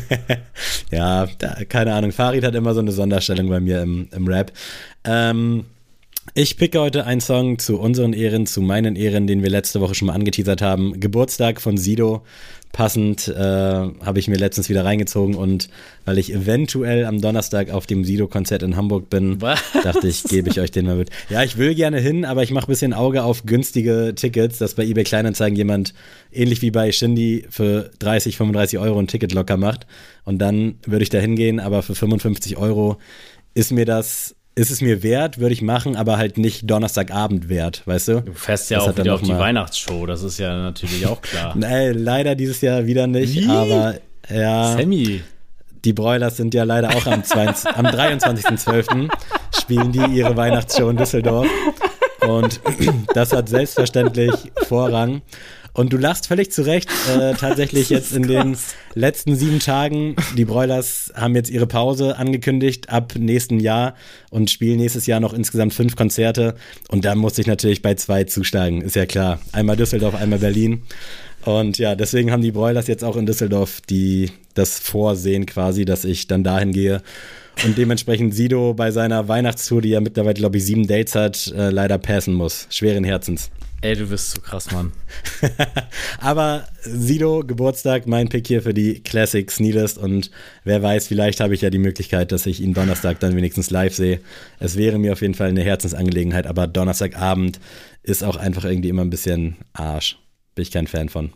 [0.91, 2.11] Ja, da, keine Ahnung.
[2.11, 4.51] Farid hat immer so eine Sonderstellung bei mir im, im Rap.
[5.05, 5.65] Ähm,
[6.33, 9.95] ich picke heute einen Song zu unseren Ehren, zu meinen Ehren, den wir letzte Woche
[9.95, 10.99] schon mal angeteasert haben.
[10.99, 12.23] Geburtstag von Sido.
[12.75, 15.69] Passend äh, habe ich mir letztens wieder reingezogen und
[16.03, 19.61] weil ich eventuell am Donnerstag auf dem Sido-Konzert in Hamburg bin, Was?
[19.81, 21.09] dachte ich, gebe ich euch den mal mit.
[21.29, 24.73] Ja, ich will gerne hin, aber ich mache ein bisschen Auge auf günstige Tickets, dass
[24.73, 25.93] bei eBay Kleinanzeigen jemand
[26.33, 29.87] ähnlich wie bei Shindy für 30, 35 Euro ein Ticket locker macht.
[30.25, 32.97] Und dann würde ich da hingehen, aber für 55 Euro
[33.53, 37.81] ist mir das, ist es mir wert, würde ich machen, aber halt nicht Donnerstagabend wert,
[37.85, 38.21] weißt du?
[38.21, 41.21] Du fährst ja Das auch wieder auf die mal- Weihnachtsshow, das ist ja natürlich auch
[41.21, 41.53] klar.
[41.57, 43.49] Nee, leider dieses Jahr wieder nicht, Wie?
[43.49, 43.95] aber
[44.29, 44.71] ja.
[44.77, 45.21] Sammy,
[45.83, 49.09] Die Broilers sind ja leider auch am, 22 am 23.12.
[49.59, 51.47] spielen die ihre Weihnachtsshow in Düsseldorf.
[52.25, 52.59] Und
[53.13, 54.31] das hat selbstverständlich
[54.67, 55.21] Vorrang.
[55.75, 56.89] Und du lachst völlig zurecht.
[57.13, 58.57] Äh, tatsächlich jetzt in den
[58.93, 60.15] letzten sieben Tagen.
[60.37, 63.93] Die Broilers haben jetzt ihre Pause angekündigt ab nächsten Jahr
[64.29, 66.55] und spielen nächstes Jahr noch insgesamt fünf Konzerte.
[66.87, 69.39] Und da musste ich natürlich bei zwei zusteigen, ist ja klar.
[69.51, 70.83] Einmal Düsseldorf, einmal Berlin.
[71.43, 76.05] Und ja, deswegen haben die Broilers jetzt auch in Düsseldorf die, das Vorsehen quasi, dass
[76.05, 77.01] ich dann dahin gehe.
[77.65, 81.69] Und dementsprechend Sido bei seiner Weihnachtstour, die ja mittlerweile, glaube ich, sieben Dates hat, äh,
[81.69, 82.67] leider passen muss.
[82.69, 83.51] Schweren Herzens.
[83.85, 84.91] Ey, du bist so krass, Mann.
[86.19, 89.99] Aber Sido, Geburtstag, mein Pick hier für die Classic Sneelist.
[89.99, 90.31] Und
[90.63, 93.93] wer weiß, vielleicht habe ich ja die Möglichkeit, dass ich ihn Donnerstag dann wenigstens live
[93.93, 94.21] sehe.
[94.57, 97.59] Es wäre mir auf jeden Fall eine Herzensangelegenheit, aber Donnerstagabend
[98.01, 100.17] ist auch einfach irgendwie immer ein bisschen Arsch.
[100.55, 101.33] Bin ich kein Fan von.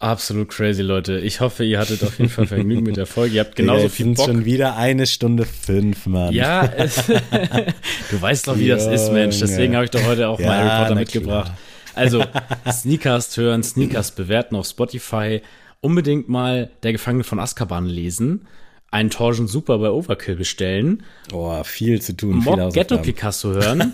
[0.00, 1.18] Absolut crazy, Leute.
[1.20, 3.34] Ich hoffe, ihr hattet auf jeden Fall Vergnügen mit der Folge.
[3.34, 4.26] Ihr habt genauso Digga, viel sind Bock.
[4.26, 6.32] schon wieder eine Stunde fünf, Mann.
[6.32, 7.04] Ja, es,
[8.10, 9.38] du weißt doch, wie das ist, Mensch.
[9.40, 11.52] Deswegen habe ich doch heute auch Ja, mal Harry Potter mitgebracht.
[11.94, 12.24] Also,
[12.72, 15.42] Sneakers hören, Sneakers bewerten auf Spotify.
[15.82, 18.46] Unbedingt mal Der Gefangene von Azkaban lesen.
[18.92, 21.04] Einen Torsion Super bei Overkill bestellen.
[21.28, 22.38] Boah, viel zu tun.
[22.38, 22.98] Mob Ghetto.
[22.98, 23.92] Picasso hören.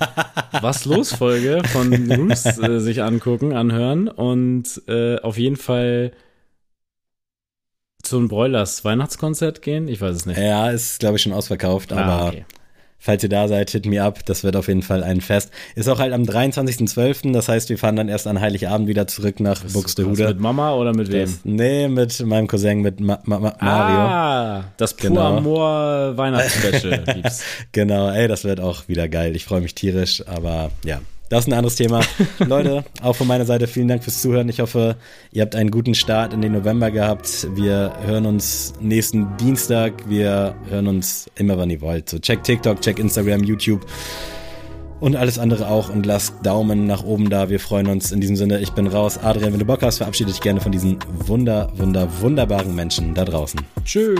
[0.62, 4.09] Was los Folge von Roos äh, sich angucken, anhören.
[4.09, 6.12] Und äh, auf jeden Fall
[8.03, 9.88] zum Broilers Weihnachtskonzert gehen.
[9.88, 10.38] Ich weiß es nicht.
[10.38, 12.44] Ja, ist, glaube ich, schon ausverkauft, aber Ah, okay.
[12.99, 14.24] Falls ihr da seid, hit me up.
[14.26, 15.51] Das wird auf jeden Fall ein Fest.
[15.74, 19.40] Ist auch halt am 23.12., das heißt, wir fahren dann erst an Heiligabend wieder zurück
[19.40, 20.34] nach Mit Buxtehude.
[20.38, 21.22] Mama oder mit wem?
[21.22, 23.99] Das, nee, mit meinem Cousin, mit Ma Ma Ma Mario.
[23.99, 25.36] Ah, das Pur Genau.
[25.38, 27.05] Amor Weihnachtsspecial.
[27.72, 29.36] Genau, ey, das wird auch wieder geil.
[29.36, 32.01] Ich freue mich tierisch, aber ja, das ist ein anderes Thema.
[32.47, 34.49] Leute, auch von meiner Seite vielen Dank fürs Zuhören.
[34.49, 34.97] Ich hoffe,
[35.33, 37.49] ihr habt einen guten Start in den November gehabt.
[37.55, 40.09] Wir hören uns nächsten Dienstag.
[40.09, 42.09] Wir hören uns immer, wann ihr wollt.
[42.09, 43.85] So, check TikTok, check Instagram, YouTube
[45.01, 47.51] und alles andere auch und lasst Daumen nach oben da.
[47.51, 48.12] Wir freuen uns.
[48.12, 49.18] In diesem Sinne, ich bin raus.
[49.18, 53.24] Adrian, wenn du Bock hast, verabschiede dich gerne von diesen wunder, wunder, wunderbaren Menschen da
[53.24, 53.61] draußen.
[53.85, 54.16] Tschüss.